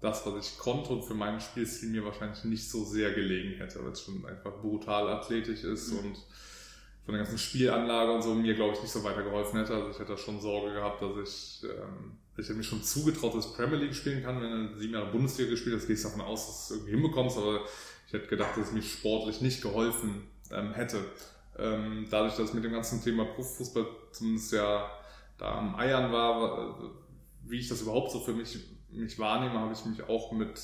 das, 0.00 0.26
was 0.26 0.46
ich 0.46 0.58
konnte 0.58 0.94
und 0.94 1.02
für 1.04 1.14
meinen 1.14 1.40
Spielstil 1.40 1.90
mir 1.90 2.04
wahrscheinlich 2.04 2.42
nicht 2.44 2.68
so 2.68 2.84
sehr 2.84 3.12
gelegen 3.12 3.58
hätte, 3.58 3.84
weil 3.84 3.92
es 3.92 4.02
schon 4.02 4.24
einfach 4.26 4.60
brutal 4.60 5.08
athletisch 5.08 5.62
ist 5.62 5.92
mhm. 5.92 5.98
und 5.98 6.16
von 7.04 7.14
der 7.14 7.24
ganzen 7.24 7.38
Spielanlage 7.38 8.12
und 8.12 8.22
so 8.22 8.34
mir, 8.34 8.54
glaube 8.54 8.74
ich, 8.74 8.82
nicht 8.82 8.92
so 8.92 9.02
weitergeholfen 9.02 9.58
hätte. 9.58 9.74
Also 9.74 9.90
ich 9.90 9.98
hätte 9.98 10.16
schon 10.16 10.40
Sorge 10.40 10.72
gehabt, 10.72 11.02
dass 11.02 11.10
ich, 11.62 11.68
ähm, 11.68 12.18
ich 12.36 12.44
hätte 12.44 12.54
mir 12.54 12.62
schon 12.62 12.82
zugetraut, 12.82 13.34
dass 13.34 13.46
ich 13.46 13.54
Premier 13.54 13.78
League 13.78 13.94
spielen 13.94 14.22
kann. 14.22 14.40
Wenn 14.40 14.72
du 14.72 14.78
sieben 14.78 14.94
Jahre 14.94 15.10
Bundesliga 15.10 15.50
gespielt 15.50 15.76
hast, 15.76 15.86
gehe 15.86 15.96
ich 15.96 16.02
davon 16.02 16.20
aus, 16.20 16.46
dass 16.46 16.68
du 16.68 16.74
es 16.74 16.78
irgendwie 16.78 16.92
hinbekommst, 16.92 17.38
aber 17.38 17.60
ich 18.06 18.12
hätte 18.12 18.28
gedacht, 18.28 18.56
dass 18.56 18.68
es 18.68 18.72
mir 18.72 18.82
sportlich 18.82 19.40
nicht 19.40 19.62
geholfen 19.62 20.28
ähm, 20.52 20.72
hätte. 20.72 21.04
Ähm, 21.58 22.06
dadurch, 22.10 22.36
dass 22.36 22.50
ich 22.50 22.54
mit 22.54 22.64
dem 22.64 22.72
ganzen 22.72 23.02
Thema 23.02 23.24
Profifußball 23.24 23.86
zumindest 24.12 24.52
ja 24.52 24.90
da 25.38 25.58
am 25.58 25.74
Eiern 25.74 26.12
war, 26.12 26.78
wie 27.44 27.58
ich 27.58 27.68
das 27.68 27.82
überhaupt 27.82 28.12
so 28.12 28.20
für 28.20 28.32
mich, 28.32 28.58
mich 28.90 29.18
wahrnehme, 29.18 29.58
habe 29.58 29.72
ich 29.72 29.84
mich 29.84 30.02
auch 30.08 30.32
mit 30.32 30.56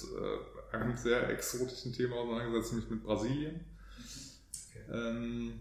äh, 0.73 0.77
einem 0.77 0.97
sehr 0.97 1.29
exotischen 1.31 1.93
Thema 1.93 2.17
auseinandergesetzt, 2.17 2.73
nämlich 2.73 2.91
mit 2.91 3.03
Brasilien. 3.03 3.65
Okay. 4.71 4.85
Ähm, 4.93 5.61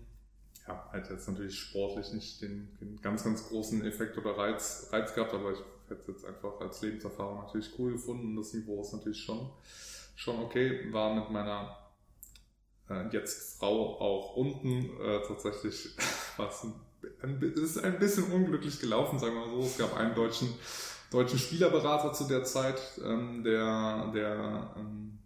ja, 0.68 0.90
halt 0.92 1.10
jetzt 1.10 1.28
natürlich 1.28 1.58
sportlich 1.58 2.12
nicht 2.14 2.42
den, 2.42 3.00
ganz, 3.02 3.24
ganz 3.24 3.48
großen 3.48 3.86
Effekt 3.86 4.18
oder 4.18 4.38
Reiz, 4.38 4.90
Reiz 4.92 5.14
gehabt, 5.14 5.34
aber 5.34 5.54
ich 5.54 5.60
hätte 5.88 6.02
es 6.02 6.08
jetzt 6.08 6.26
einfach 6.26 6.60
als 6.60 6.82
Lebenserfahrung 6.82 7.46
natürlich 7.46 7.72
cool 7.80 7.94
gefunden. 7.94 8.36
Das 8.36 8.54
Niveau 8.54 8.82
ist 8.82 8.94
natürlich 8.94 9.24
schon, 9.24 9.50
schon 10.16 10.40
okay. 10.40 10.92
War 10.92 11.16
mit 11.16 11.30
meiner 11.30 11.78
äh, 12.90 13.08
jetzt 13.12 13.60
Frau 13.60 14.00
auch 14.00 14.36
unten 14.36 14.90
äh, 15.02 15.22
tatsächlich 15.26 15.96
was 16.38 16.66
ein, 17.22 17.42
ist 17.42 17.84
ein 17.84 18.00
bisschen 18.00 18.32
unglücklich 18.32 18.80
gelaufen, 18.80 19.20
sagen 19.20 19.36
wir 19.36 19.46
mal 19.46 19.56
so. 19.56 19.62
Es 19.62 19.78
gab 19.78 19.96
einen 19.96 20.16
deutschen, 20.16 20.54
deutschen 21.12 21.40
Spielerberater 21.40 22.12
zu 22.12 22.26
der 22.26 22.44
Zeit, 22.44 22.80
ähm, 23.04 23.44
der, 23.44 24.12
der 24.14 24.74
ähm, 24.78 25.20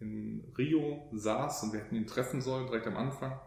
in 0.00 0.52
Rio 0.56 1.08
saß 1.12 1.64
und 1.64 1.72
wir 1.72 1.80
hätten 1.80 1.96
ihn 1.96 2.06
treffen 2.06 2.40
sollen, 2.40 2.66
direkt 2.66 2.86
am 2.86 2.96
Anfang. 2.96 3.38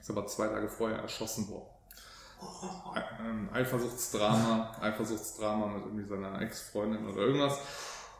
Ist 0.00 0.10
aber 0.10 0.26
zwei 0.26 0.48
Tage 0.48 0.68
vorher 0.68 0.98
erschossen 0.98 1.48
worden. 1.48 1.68
Ein 2.94 3.50
Eifersuchtsdrama, 3.52 4.74
Eifersuchtsdrama 4.80 5.66
mit 5.66 5.84
irgendwie 5.84 6.06
seiner 6.06 6.40
Ex-Freundin 6.40 7.06
oder 7.06 7.22
irgendwas. 7.22 7.58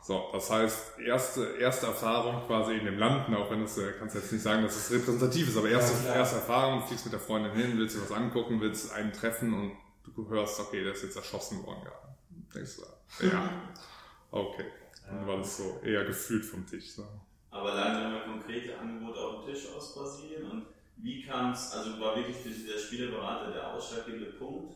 So, 0.03 0.29
das 0.33 0.51
heißt, 0.51 0.99
erste, 0.99 1.57
erste 1.59 1.87
Erfahrung 1.87 2.43
quasi 2.47 2.75
in 2.75 2.85
dem 2.85 2.99
Land, 2.99 3.35
auch 3.35 3.51
wenn 3.51 3.65
du 3.65 3.81
äh, 3.81 3.93
kannst 3.99 4.15
jetzt 4.15 4.33
nicht 4.33 4.43
sagen, 4.43 4.63
dass 4.63 4.77
es 4.77 4.91
repräsentativ 4.91 5.49
ist, 5.49 5.57
aber 5.57 5.69
erste, 5.69 6.07
ja, 6.07 6.15
erste 6.15 6.37
Erfahrung, 6.37 6.81
du 6.81 6.87
fliegst 6.87 7.05
mit 7.05 7.13
der 7.13 7.21
Freundin 7.21 7.53
hin, 7.53 7.79
willst 7.79 7.97
dir 7.97 8.03
was 8.03 8.13
angucken, 8.13 8.61
willst 8.61 8.93
einen 8.93 9.13
treffen 9.13 9.53
und 9.53 9.73
du 10.15 10.29
hörst, 10.29 10.59
okay, 10.61 10.83
der 10.83 10.95
ist 10.95 11.03
jetzt 11.03 11.17
erschossen 11.17 11.65
worden 11.65 11.83
gerade. 11.85 12.17
Denkst 12.55 12.77
du, 12.77 13.27
ja, 13.27 13.51
okay. 14.31 14.65
Dann 15.07 15.27
war 15.27 15.39
das 15.39 15.57
so 15.57 15.81
eher 15.85 16.05
gefühlt 16.05 16.45
vom 16.45 16.67
Tisch. 16.67 16.93
So. 16.93 17.07
Aber 17.51 17.75
mal 17.75 18.23
konkrete 18.25 18.79
Angebote 18.79 19.19
auf 19.19 19.45
dem 19.45 19.55
Tisch 19.55 19.69
aus 19.77 19.95
Brasilien 19.95 20.51
und 20.51 20.67
wie 21.03 21.23
kam 21.23 21.53
es, 21.53 21.73
also 21.73 22.01
war 22.01 22.17
wirklich 22.17 22.37
für 22.37 22.51
der 22.51 22.79
Spielerberater 22.79 23.53
der 23.53 23.75
ausschlaggebende 23.75 24.33
Punkt, 24.33 24.75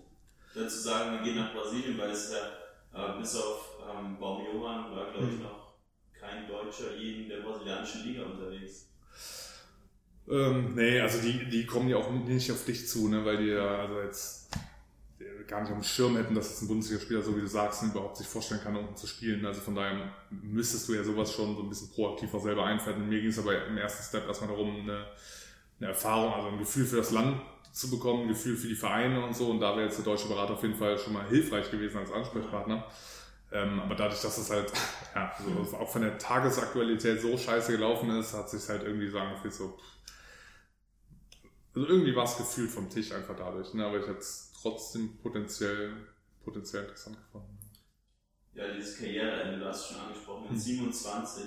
dann 0.54 0.68
zu 0.68 0.78
sagen, 0.78 1.12
wir 1.12 1.22
gehen 1.22 1.36
nach 1.36 1.52
Brasilien, 1.52 1.98
weil 1.98 2.10
es 2.10 2.32
ja 2.32 3.16
äh, 3.16 3.18
bis 3.18 3.36
auf 3.36 3.78
ähm, 3.82 4.18
Baum 4.18 4.44
Johann 4.44 4.94
war, 4.94 5.12
glaube 5.12 5.26
ich, 5.26 5.34
hm. 5.34 5.42
noch 5.42 5.74
kein 6.18 6.48
Deutscher 6.48 6.96
je 6.96 7.22
in 7.22 7.28
der 7.28 7.38
brasilianischen 7.38 8.04
Liga 8.04 8.24
unterwegs. 8.24 8.88
Ähm, 10.28 10.74
nee, 10.74 11.00
also 11.00 11.20
die, 11.20 11.50
die 11.50 11.66
kommen 11.66 11.88
ja 11.88 11.98
auch 11.98 12.10
nicht 12.10 12.50
auf 12.50 12.64
dich 12.64 12.88
zu, 12.88 13.08
ne, 13.08 13.24
weil 13.24 13.36
die 13.38 13.48
ja 13.48 13.80
also 13.80 14.00
jetzt 14.00 14.44
gar 15.46 15.60
nicht 15.60 15.70
auf 15.70 15.78
dem 15.78 15.84
Schirm 15.84 16.16
hätten, 16.16 16.34
dass 16.34 16.50
jetzt 16.50 16.62
ein 16.62 16.68
Bundesligaspieler, 16.68 17.22
so 17.22 17.36
wie 17.36 17.40
du 17.40 17.46
sagst, 17.46 17.82
überhaupt 17.82 18.16
sich 18.16 18.26
vorstellen 18.26 18.60
kann, 18.62 18.76
unten 18.76 18.96
zu 18.96 19.06
spielen. 19.06 19.44
Also 19.44 19.60
von 19.60 19.74
daher 19.74 20.12
müsstest 20.30 20.88
du 20.88 20.94
ja 20.94 21.04
sowas 21.04 21.32
schon 21.32 21.54
so 21.54 21.62
ein 21.62 21.68
bisschen 21.68 21.90
proaktiver 21.90 22.40
selber 22.40 22.64
einfällen. 22.64 23.08
Mir 23.08 23.20
ging 23.20 23.30
es 23.30 23.38
aber 23.38 23.66
im 23.66 23.76
ersten 23.76 24.02
Step 24.02 24.26
erstmal 24.26 24.50
darum, 24.50 24.80
eine, 24.80 25.06
eine 25.78 25.88
Erfahrung, 25.88 26.32
also 26.32 26.48
ein 26.48 26.58
Gefühl 26.58 26.86
für 26.86 26.96
das 26.96 27.10
Land 27.10 27.40
zu 27.72 27.90
bekommen, 27.90 28.22
ein 28.22 28.28
Gefühl 28.28 28.56
für 28.56 28.68
die 28.68 28.74
Vereine 28.74 29.24
und 29.24 29.36
so. 29.36 29.50
Und 29.50 29.60
da 29.60 29.76
wäre 29.76 29.86
jetzt 29.86 29.98
der 29.98 30.04
deutsche 30.04 30.28
Berater 30.28 30.54
auf 30.54 30.62
jeden 30.62 30.76
Fall 30.76 30.96
schon 30.98 31.12
mal 31.12 31.26
hilfreich 31.26 31.70
gewesen 31.70 31.98
als 31.98 32.12
Ansprechpartner. 32.12 32.86
Ähm, 33.52 33.80
aber 33.80 33.94
dadurch, 33.94 34.20
dass 34.20 34.38
es 34.38 34.50
halt 34.50 34.72
ja, 35.14 35.32
so, 35.38 35.76
auch 35.76 35.90
von 35.90 36.02
der 36.02 36.18
Tagesaktualität 36.18 37.20
so 37.20 37.36
scheiße 37.36 37.72
gelaufen 37.72 38.10
ist, 38.10 38.32
hat 38.32 38.50
sich 38.50 38.68
halt 38.68 38.82
irgendwie 38.82 39.08
sagen 39.08 39.32
gefühlt 39.34 39.54
so. 39.54 39.78
Also 41.74 41.88
irgendwie 41.88 42.14
war 42.14 42.24
es 42.24 42.36
gefühlt 42.36 42.70
vom 42.70 42.88
Tisch 42.88 43.12
einfach 43.12 43.36
dadurch. 43.36 43.74
Ne? 43.74 43.84
Aber 43.84 43.98
ich 43.98 44.06
hätte 44.06 44.18
es 44.18 44.52
trotzdem 44.60 45.18
potenziell, 45.18 45.92
potenziell 46.44 46.84
interessant 46.84 47.16
gefunden. 47.16 47.58
Ja, 48.54 48.72
dieses 48.72 48.98
Karriereende, 48.98 49.58
du 49.58 49.66
hast 49.66 49.80
es 49.80 49.86
schon 49.88 50.00
angesprochen, 50.00 50.42
mit 50.42 50.50
hm. 50.52 50.58
27 50.58 51.44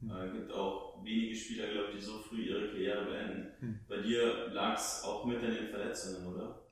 hm. 0.00 0.10
äh, 0.10 0.30
gibt 0.32 0.52
auch 0.52 1.02
wenige 1.04 1.34
Spieler, 1.34 1.68
glaube 1.68 1.88
ich, 1.90 1.98
die 1.98 2.04
so 2.04 2.18
früh 2.18 2.42
ihre 2.42 2.68
Karriere 2.68 3.04
beenden. 3.04 3.52
Hm. 3.60 3.80
Bei 3.88 3.98
dir 3.98 4.48
lag 4.52 4.76
es 4.76 5.02
auch 5.04 5.24
mit 5.24 5.42
in 5.42 5.54
den 5.54 5.68
Verletzungen, 5.68 6.26
oder? 6.26 6.62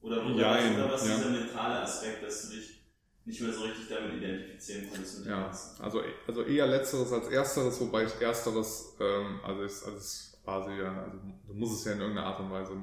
Oder, 0.00 0.24
oder, 0.24 0.36
ja, 0.36 0.56
was, 0.56 0.74
oder 0.74 0.92
was 0.92 1.08
ja. 1.08 1.16
dieser 1.16 1.30
mentale 1.30 1.80
Aspekt, 1.80 2.22
dass 2.22 2.48
du 2.48 2.56
dich 2.56 2.76
nicht 3.24 3.40
mehr 3.40 3.52
so 3.52 3.62
richtig 3.64 3.88
damit 3.88 4.22
identifizieren 4.22 4.88
konntest 4.88 5.18
mit 5.18 5.28
Ja, 5.28 5.50
also, 5.80 6.02
also 6.28 6.42
eher 6.42 6.66
letzteres 6.68 7.12
als 7.12 7.28
ersteres, 7.28 7.80
wobei 7.80 8.04
ich 8.04 8.20
ersteres, 8.20 8.96
ähm, 9.00 9.40
also 9.42 9.62
ist, 9.62 9.84
also 9.84 9.96
ist 9.98 10.40
quasi 10.44 10.78
ja, 10.78 11.02
also 11.02 11.18
du 11.48 11.54
musst 11.54 11.80
es 11.80 11.84
ja 11.86 11.92
in 11.92 12.00
irgendeiner 12.00 12.28
Art 12.28 12.38
und 12.38 12.52
Weise 12.52 12.76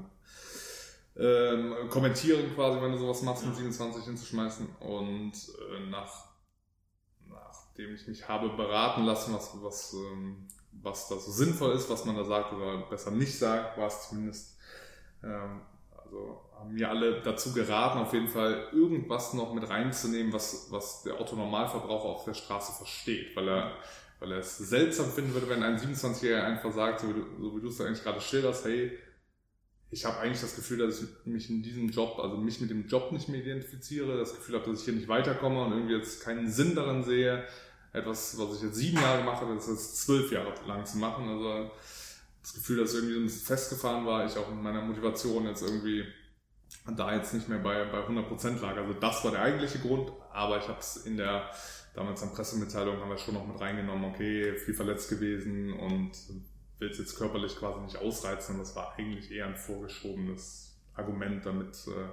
ähm, 1.15 1.75
kommentieren 1.89 2.53
quasi, 2.55 2.81
wenn 2.81 2.91
du 2.91 2.97
sowas 2.97 3.21
machst, 3.21 3.45
mit 3.45 3.55
27 3.55 4.03
hinzuschmeißen 4.03 4.67
und 4.79 5.31
äh, 5.31 5.89
nach, 5.89 6.25
nachdem 7.73 7.95
ich 7.95 8.07
mich 8.07 8.27
habe 8.27 8.49
beraten 8.49 9.03
lassen, 9.03 9.33
was, 9.33 9.51
was, 9.63 9.93
ähm, 9.93 10.47
was 10.83 11.07
da 11.07 11.17
so 11.17 11.31
sinnvoll 11.31 11.73
ist, 11.73 11.89
was 11.89 12.05
man 12.05 12.15
da 12.15 12.23
sagt 12.23 12.53
oder 12.53 12.77
besser 12.89 13.09
nicht 13.09 13.37
sagt, 13.37 13.77
war 13.77 13.87
es 13.87 14.09
zumindest. 14.09 14.57
Ähm, 15.23 15.61
also 15.91 16.39
haben 16.55 16.73
mir 16.73 16.89
alle 16.89 17.21
dazu 17.21 17.51
geraten, 17.51 17.97
auf 17.97 18.13
jeden 18.13 18.27
Fall 18.27 18.67
irgendwas 18.73 19.33
noch 19.33 19.53
mit 19.53 19.67
reinzunehmen, 19.67 20.31
was, 20.31 20.67
was 20.69 21.01
der 21.01 21.19
Autonormalverbraucher 21.19 22.09
auf 22.09 22.25
der 22.25 22.35
Straße 22.35 22.73
versteht, 22.73 23.35
weil 23.35 23.49
er, 23.49 23.71
weil 24.19 24.33
er 24.33 24.39
es 24.39 24.57
seltsam 24.59 25.07
finden 25.07 25.33
würde, 25.33 25.49
wenn 25.49 25.63
ein 25.63 25.77
27-Jähriger 25.77 26.43
einfach 26.43 26.71
sagt, 26.71 26.99
so 26.99 27.09
wie 27.09 27.13
du, 27.13 27.59
so 27.59 27.67
es 27.67 27.81
eigentlich 27.81 28.03
gerade 28.03 28.21
schilderst, 28.21 28.65
hey, 28.65 28.99
ich 29.93 30.05
habe 30.05 30.19
eigentlich 30.19 30.41
das 30.41 30.55
Gefühl, 30.55 30.79
dass 30.79 31.01
ich 31.01 31.07
mich 31.25 31.49
in 31.49 31.61
diesem 31.61 31.89
Job, 31.89 32.19
also 32.19 32.37
mich 32.37 32.59
mit 32.59 32.71
dem 32.71 32.87
Job 32.87 33.11
nicht 33.11 33.29
mehr 33.29 33.41
identifiziere, 33.41 34.17
das 34.17 34.35
Gefühl 34.35 34.59
habe, 34.59 34.69
dass 34.69 34.79
ich 34.79 34.85
hier 34.85 34.95
nicht 34.95 35.07
weiterkomme 35.07 35.63
und 35.63 35.71
irgendwie 35.71 35.95
jetzt 35.95 36.23
keinen 36.23 36.51
Sinn 36.51 36.73
daran 36.73 37.03
sehe, 37.03 37.45
etwas, 37.93 38.37
was 38.39 38.57
ich 38.57 38.63
jetzt 38.63 38.75
sieben 38.75 38.97
Jahre 38.97 39.23
mache, 39.23 39.45
das 39.53 39.67
jetzt 39.67 40.01
zwölf 40.01 40.31
Jahre 40.31 40.53
lang 40.67 40.83
zu 40.85 40.97
machen. 40.97 41.29
Also 41.29 41.71
das 42.41 42.53
Gefühl, 42.53 42.79
dass 42.79 42.95
irgendwie 42.95 43.17
ein 43.17 43.23
bisschen 43.25 43.45
festgefahren 43.45 44.05
war, 44.05 44.25
ich 44.25 44.35
auch 44.35 44.51
in 44.51 44.63
meiner 44.63 44.81
Motivation 44.81 45.45
jetzt 45.45 45.61
irgendwie 45.61 46.03
da 46.97 47.15
jetzt 47.15 47.33
nicht 47.33 47.47
mehr 47.47 47.59
bei, 47.59 47.85
bei 47.85 47.99
100% 47.99 48.61
lag. 48.61 48.75
Also 48.75 48.93
das 48.93 49.23
war 49.23 49.31
der 49.31 49.43
eigentliche 49.43 49.77
Grund, 49.79 50.11
aber 50.31 50.57
ich 50.57 50.67
habe 50.67 50.79
es 50.79 51.05
in 51.05 51.17
der 51.17 51.49
damals 51.93 52.23
an 52.23 52.33
Pressemitteilung 52.33 52.99
haben 52.99 53.09
wir 53.09 53.17
schon 53.17 53.35
noch 53.35 53.45
mit 53.45 53.59
reingenommen, 53.61 54.05
okay, 54.05 54.55
viel 54.55 54.73
verletzt 54.73 55.09
gewesen 55.09 55.73
und 55.73 56.11
will 56.83 56.91
es 56.91 56.97
jetzt 56.97 57.17
körperlich 57.17 57.55
quasi 57.57 57.79
nicht 57.79 57.97
ausreizen. 57.97 58.59
Das 58.59 58.75
war 58.75 58.93
eigentlich 58.97 59.31
eher 59.31 59.47
ein 59.47 59.55
vorgeschobenes 59.55 60.75
Argument, 60.95 61.45
damit, 61.45 61.75
äh, 61.87 62.09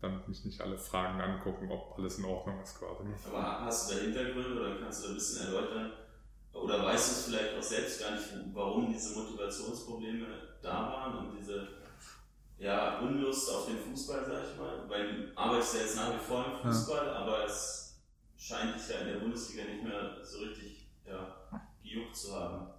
damit 0.00 0.28
mich 0.28 0.44
nicht 0.44 0.60
alle 0.60 0.76
Fragen 0.76 1.20
angucken, 1.20 1.70
ob 1.70 1.96
alles 1.96 2.18
in 2.18 2.24
Ordnung 2.24 2.60
ist 2.62 2.78
quasi. 2.78 3.04
Aber 3.28 3.60
hast 3.64 3.90
du 3.90 3.94
da 3.94 4.00
Hintergründe 4.02 4.60
oder 4.60 4.78
kannst 4.80 5.02
du 5.02 5.04
da 5.04 5.12
ein 5.12 5.14
bisschen 5.14 5.46
erläutern, 5.46 5.92
oder 6.52 6.84
weißt 6.84 7.08
du 7.08 7.12
es 7.12 7.24
vielleicht 7.26 7.56
auch 7.56 7.62
selbst 7.62 8.00
gar 8.00 8.12
nicht, 8.12 8.24
warum 8.52 8.92
diese 8.92 9.18
Motivationsprobleme 9.18 10.26
da 10.62 10.72
waren 10.72 11.18
und 11.18 11.38
diese 11.38 11.68
ja, 12.58 12.98
Unlust 13.00 13.50
auf 13.50 13.66
den 13.66 13.78
Fußball, 13.78 14.24
sag 14.24 14.42
ich 14.50 14.58
mal? 14.58 14.88
Weil 14.88 15.14
du 15.14 15.38
arbeitest 15.38 15.74
ja 15.74 15.80
jetzt 15.82 15.96
nach 15.96 16.14
wie 16.14 16.24
vor 16.24 16.46
im 16.46 16.56
Fußball, 16.56 17.06
ja. 17.06 17.12
aber 17.12 17.44
es 17.44 18.00
scheint 18.38 18.74
dich 18.74 18.88
ja 18.88 19.00
in 19.00 19.08
der 19.08 19.18
Bundesliga 19.20 19.64
nicht 19.64 19.84
mehr 19.84 20.16
so 20.24 20.38
richtig 20.38 20.88
ja, 21.06 21.36
gejuckt 21.82 22.16
zu 22.16 22.34
haben. 22.34 22.75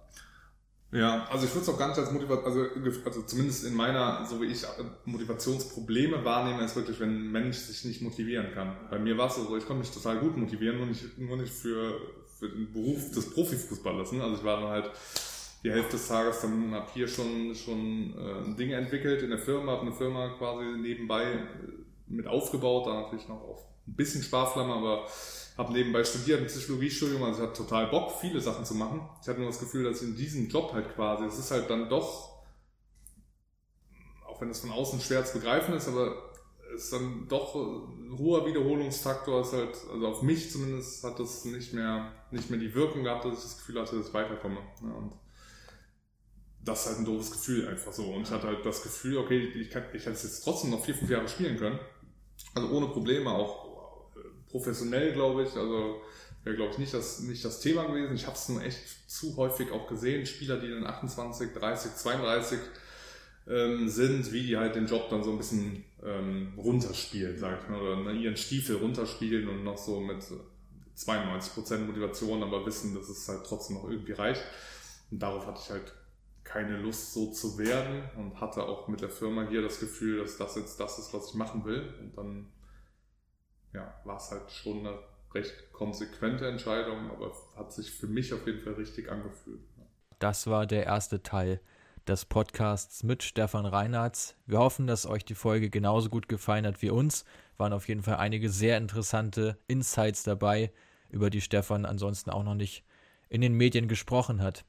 Ja, 0.90 1.26
also 1.30 1.44
ich 1.44 1.50
würde 1.54 1.64
es 1.64 1.68
auch 1.68 1.78
gar 1.78 1.88
nicht 1.88 1.98
als 1.98 2.10
Motivation, 2.12 2.46
also, 2.46 3.00
also 3.04 3.22
zumindest 3.22 3.66
in 3.66 3.74
meiner, 3.74 4.24
so 4.24 4.40
wie 4.40 4.46
ich 4.46 4.64
Motivationsprobleme 5.04 6.24
wahrnehme, 6.24 6.64
ist 6.64 6.76
wirklich, 6.76 6.98
wenn 6.98 7.10
ein 7.10 7.30
Mensch 7.30 7.58
sich 7.58 7.84
nicht 7.84 8.00
motivieren 8.00 8.52
kann. 8.54 8.74
Bei 8.90 8.98
mir 8.98 9.18
war 9.18 9.26
es 9.26 9.36
so, 9.36 9.54
ich 9.56 9.66
konnte 9.66 9.80
mich 9.80 9.90
total 9.90 10.18
gut 10.18 10.36
motivieren, 10.38 10.78
nur 10.78 10.86
nicht, 10.86 11.18
nur 11.18 11.36
nicht 11.36 11.52
für, 11.52 12.00
für 12.38 12.48
den 12.48 12.72
Beruf 12.72 13.10
des 13.10 13.34
Profifußballers. 13.34 14.12
Ne? 14.12 14.22
Also 14.22 14.36
ich 14.36 14.44
war 14.44 14.60
dann 14.60 14.70
halt 14.70 14.90
die 15.62 15.70
Hälfte 15.70 15.92
des 15.92 16.08
Tages 16.08 16.40
dann 16.40 16.72
habe 16.72 16.86
hier 16.94 17.08
schon 17.08 17.54
schon 17.54 18.14
äh, 18.16 18.56
Dinge 18.56 18.76
entwickelt 18.76 19.22
in 19.22 19.30
der 19.30 19.38
Firma, 19.38 19.72
habe 19.72 19.82
eine 19.82 19.92
Firma 19.92 20.28
quasi 20.38 20.64
nebenbei 20.78 21.24
äh, 21.24 21.46
mit 22.06 22.26
aufgebaut, 22.26 22.86
da 22.86 23.02
natürlich 23.02 23.28
noch 23.28 23.42
auf 23.42 23.66
ein 23.88 23.96
bisschen 23.96 24.22
Sparflamme, 24.22 24.72
aber 24.72 25.06
habe 25.56 25.72
nebenbei 25.72 26.04
studiert, 26.04 26.40
ein 26.40 26.46
Psychologiestudium, 26.46 27.22
also 27.24 27.42
ich 27.42 27.48
hatte 27.48 27.62
total 27.64 27.88
Bock, 27.88 28.12
viele 28.20 28.40
Sachen 28.40 28.64
zu 28.64 28.74
machen. 28.74 29.08
Ich 29.20 29.28
hatte 29.28 29.40
nur 29.40 29.48
das 29.48 29.58
Gefühl, 29.58 29.84
dass 29.84 30.02
in 30.02 30.14
diesem 30.14 30.48
Job 30.48 30.72
halt 30.72 30.94
quasi, 30.94 31.24
es 31.24 31.38
ist 31.38 31.50
halt 31.50 31.68
dann 31.68 31.88
doch, 31.88 32.44
auch 34.24 34.40
wenn 34.40 34.50
es 34.50 34.60
von 34.60 34.70
außen 34.70 35.00
schwer 35.00 35.24
zu 35.24 35.38
begreifen 35.38 35.74
ist, 35.74 35.88
aber 35.88 36.28
es 36.74 36.84
ist 36.84 36.92
dann 36.92 37.26
doch 37.28 37.56
ein 37.56 38.16
hoher 38.16 38.46
Wiederholungsfaktor, 38.46 39.40
ist 39.40 39.52
halt, 39.52 39.76
also 39.92 40.06
auf 40.06 40.22
mich 40.22 40.52
zumindest 40.52 41.02
hat 41.02 41.18
das 41.18 41.44
nicht 41.44 41.72
mehr, 41.72 42.12
nicht 42.30 42.50
mehr 42.50 42.60
die 42.60 42.74
Wirkung 42.74 43.02
gehabt, 43.02 43.24
dass 43.24 43.38
ich 43.38 43.42
das 43.42 43.58
Gefühl 43.58 43.80
hatte, 43.80 43.96
dass 43.96 44.08
ich 44.08 44.14
weiterkomme. 44.14 44.58
Ja, 44.82 44.92
und 44.92 45.12
das 46.60 46.82
ist 46.82 46.86
halt 46.88 46.98
ein 46.98 47.04
doofes 47.04 47.32
Gefühl 47.32 47.66
einfach 47.66 47.92
so. 47.92 48.04
Und 48.04 48.22
ich 48.22 48.30
hatte 48.30 48.46
halt 48.46 48.64
das 48.64 48.82
Gefühl, 48.82 49.16
okay, 49.16 49.38
ich, 49.38 49.70
kann, 49.70 49.84
ich 49.92 50.02
hätte 50.02 50.12
es 50.12 50.22
jetzt 50.22 50.44
trotzdem 50.44 50.70
noch 50.70 50.84
vier, 50.84 50.94
fünf 50.94 51.10
Jahre 51.10 51.26
spielen 51.26 51.56
können. 51.56 51.78
Also 52.54 52.68
ohne 52.68 52.88
Probleme, 52.88 53.30
auch 53.30 53.67
professionell, 54.50 55.12
glaube 55.12 55.44
ich. 55.44 55.54
Also 55.54 56.00
wäre, 56.44 56.56
glaube 56.56 56.72
ich, 56.72 56.78
nicht 56.78 56.94
das, 56.94 57.20
nicht 57.20 57.44
das 57.44 57.60
Thema 57.60 57.84
gewesen. 57.84 58.14
Ich 58.14 58.26
habe 58.26 58.36
es 58.36 58.48
nur 58.48 58.62
echt 58.62 59.10
zu 59.10 59.36
häufig 59.36 59.70
auch 59.70 59.86
gesehen. 59.88 60.26
Spieler, 60.26 60.58
die 60.58 60.68
dann 60.68 60.86
28, 60.86 61.52
30, 61.52 61.94
32 61.94 62.58
ähm, 63.48 63.88
sind, 63.88 64.32
wie 64.32 64.42
die 64.42 64.56
halt 64.56 64.74
den 64.74 64.86
Job 64.86 65.08
dann 65.10 65.22
so 65.22 65.32
ein 65.32 65.38
bisschen 65.38 65.84
ähm, 66.04 66.52
runterspielen, 66.56 67.38
sag 67.38 67.62
ich 67.62 67.68
mal, 67.68 67.80
oder 67.80 67.96
ne, 67.96 68.12
ihren 68.12 68.36
Stiefel 68.36 68.76
runterspielen 68.76 69.48
und 69.48 69.64
noch 69.64 69.78
so 69.78 70.00
mit 70.00 70.18
92% 70.96 71.78
Motivation, 71.78 72.42
aber 72.42 72.66
wissen, 72.66 72.94
dass 72.94 73.08
es 73.08 73.28
halt 73.28 73.44
trotzdem 73.44 73.76
noch 73.76 73.88
irgendwie 73.88 74.12
reicht. 74.12 74.42
Und 75.10 75.20
darauf 75.20 75.46
hatte 75.46 75.60
ich 75.62 75.70
halt 75.70 75.92
keine 76.44 76.78
Lust 76.78 77.12
so 77.12 77.30
zu 77.30 77.58
werden 77.58 78.02
und 78.16 78.40
hatte 78.40 78.62
auch 78.62 78.88
mit 78.88 79.00
der 79.00 79.10
Firma 79.10 79.46
hier 79.48 79.62
das 79.62 79.80
Gefühl, 79.80 80.18
dass 80.18 80.38
das 80.38 80.56
jetzt 80.56 80.80
das 80.80 80.98
ist, 80.98 81.12
was 81.12 81.28
ich 81.28 81.34
machen 81.34 81.64
will. 81.64 81.92
Und 82.00 82.16
dann 82.16 82.46
ja, 83.72 83.94
war 84.04 84.16
es 84.16 84.30
halt 84.30 84.50
schon 84.50 84.86
eine 84.86 84.98
recht 85.34 85.72
konsequente 85.72 86.48
Entscheidung, 86.48 87.10
aber 87.10 87.32
hat 87.56 87.72
sich 87.72 87.90
für 87.90 88.06
mich 88.06 88.32
auf 88.32 88.46
jeden 88.46 88.60
Fall 88.60 88.74
richtig 88.74 89.10
angefühlt. 89.10 89.60
Das 90.18 90.46
war 90.46 90.66
der 90.66 90.84
erste 90.84 91.22
Teil 91.22 91.60
des 92.08 92.24
Podcasts 92.24 93.02
mit 93.02 93.22
Stefan 93.22 93.66
Reinhardt. 93.66 94.36
Wir 94.46 94.58
hoffen, 94.58 94.86
dass 94.86 95.06
euch 95.06 95.24
die 95.24 95.34
Folge 95.34 95.68
genauso 95.70 96.08
gut 96.08 96.28
gefallen 96.28 96.66
hat 96.66 96.80
wie 96.82 96.90
uns. 96.90 97.24
Waren 97.58 97.72
auf 97.72 97.86
jeden 97.86 98.02
Fall 98.02 98.16
einige 98.16 98.50
sehr 98.50 98.78
interessante 98.78 99.58
Insights 99.66 100.22
dabei, 100.22 100.72
über 101.10 101.30
die 101.30 101.40
Stefan 101.40 101.84
ansonsten 101.84 102.30
auch 102.30 102.42
noch 102.42 102.54
nicht 102.54 102.84
in 103.28 103.42
den 103.42 103.52
Medien 103.54 103.88
gesprochen 103.88 104.42
hat. 104.42 104.64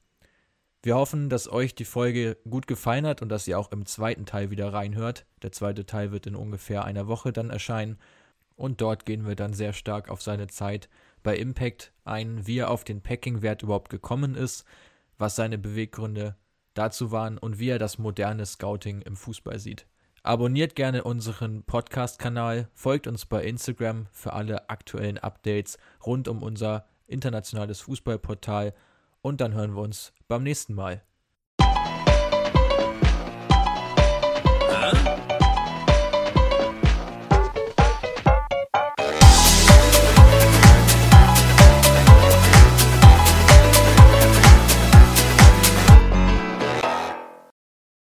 Wir 0.82 0.96
hoffen, 0.96 1.30
dass 1.30 1.52
euch 1.52 1.76
die 1.76 1.86
Folge 1.86 2.38
gut 2.50 2.68
gefallen 2.68 3.06
hat 3.06 3.22
und 3.22 3.30
dass 3.30 3.48
ihr 3.48 3.60
auch 3.60 3.72
im 3.72 3.86
zweiten 3.86 4.26
Teil 4.26 4.50
wieder 4.50 4.72
reinhört. 4.72 5.26
Der 5.42 5.52
zweite 5.52 5.86
Teil 5.86 6.12
wird 6.12 6.28
in 6.28 6.36
ungefähr 6.36 6.86
einer 6.86 7.08
Woche 7.08 7.34
dann 7.34 7.50
erscheinen. 7.50 7.98
Und 8.60 8.82
dort 8.82 9.06
gehen 9.06 9.26
wir 9.26 9.38
dann 9.38 9.54
sehr 9.54 9.72
stark 9.72 10.10
auf 10.10 10.22
seine 10.22 10.48
Zeit 10.48 10.90
bei 11.24 11.38
Impact 11.38 11.94
ein, 12.04 12.46
wie 12.46 12.58
er 12.58 12.70
auf 12.70 12.84
den 12.84 13.02
Packing-Wert 13.02 13.64
überhaupt 13.64 13.90
gekommen 13.90 14.36
ist, 14.36 14.66
was 15.18 15.38
seine 15.38 15.58
Beweggründe 15.58 16.36
dazu 16.74 17.10
waren 17.14 17.38
und 17.38 17.58
wie 17.58 17.70
er 17.70 17.80
das 17.80 18.00
moderne 18.00 18.46
Scouting 18.46 19.02
im 19.02 19.16
Fußball 19.16 19.60
sieht. 19.60 19.88
Abonniert 20.24 20.76
gerne 20.76 21.06
unseren 21.06 21.64
Podcast-Kanal, 21.64 22.68
folgt 22.74 23.08
uns 23.08 23.26
bei 23.26 23.46
Instagram 23.46 24.08
für 24.12 24.34
alle 24.34 24.70
aktuellen 24.70 25.20
Updates 25.20 25.78
rund 26.06 26.28
um 26.28 26.44
unser 26.44 26.86
internationales 27.08 27.80
Fußballportal 27.80 28.74
und 29.22 29.40
dann 29.40 29.54
hören 29.54 29.74
wir 29.74 29.82
uns 29.82 30.12
beim 30.28 30.44
nächsten 30.44 30.74
Mal. 30.74 31.02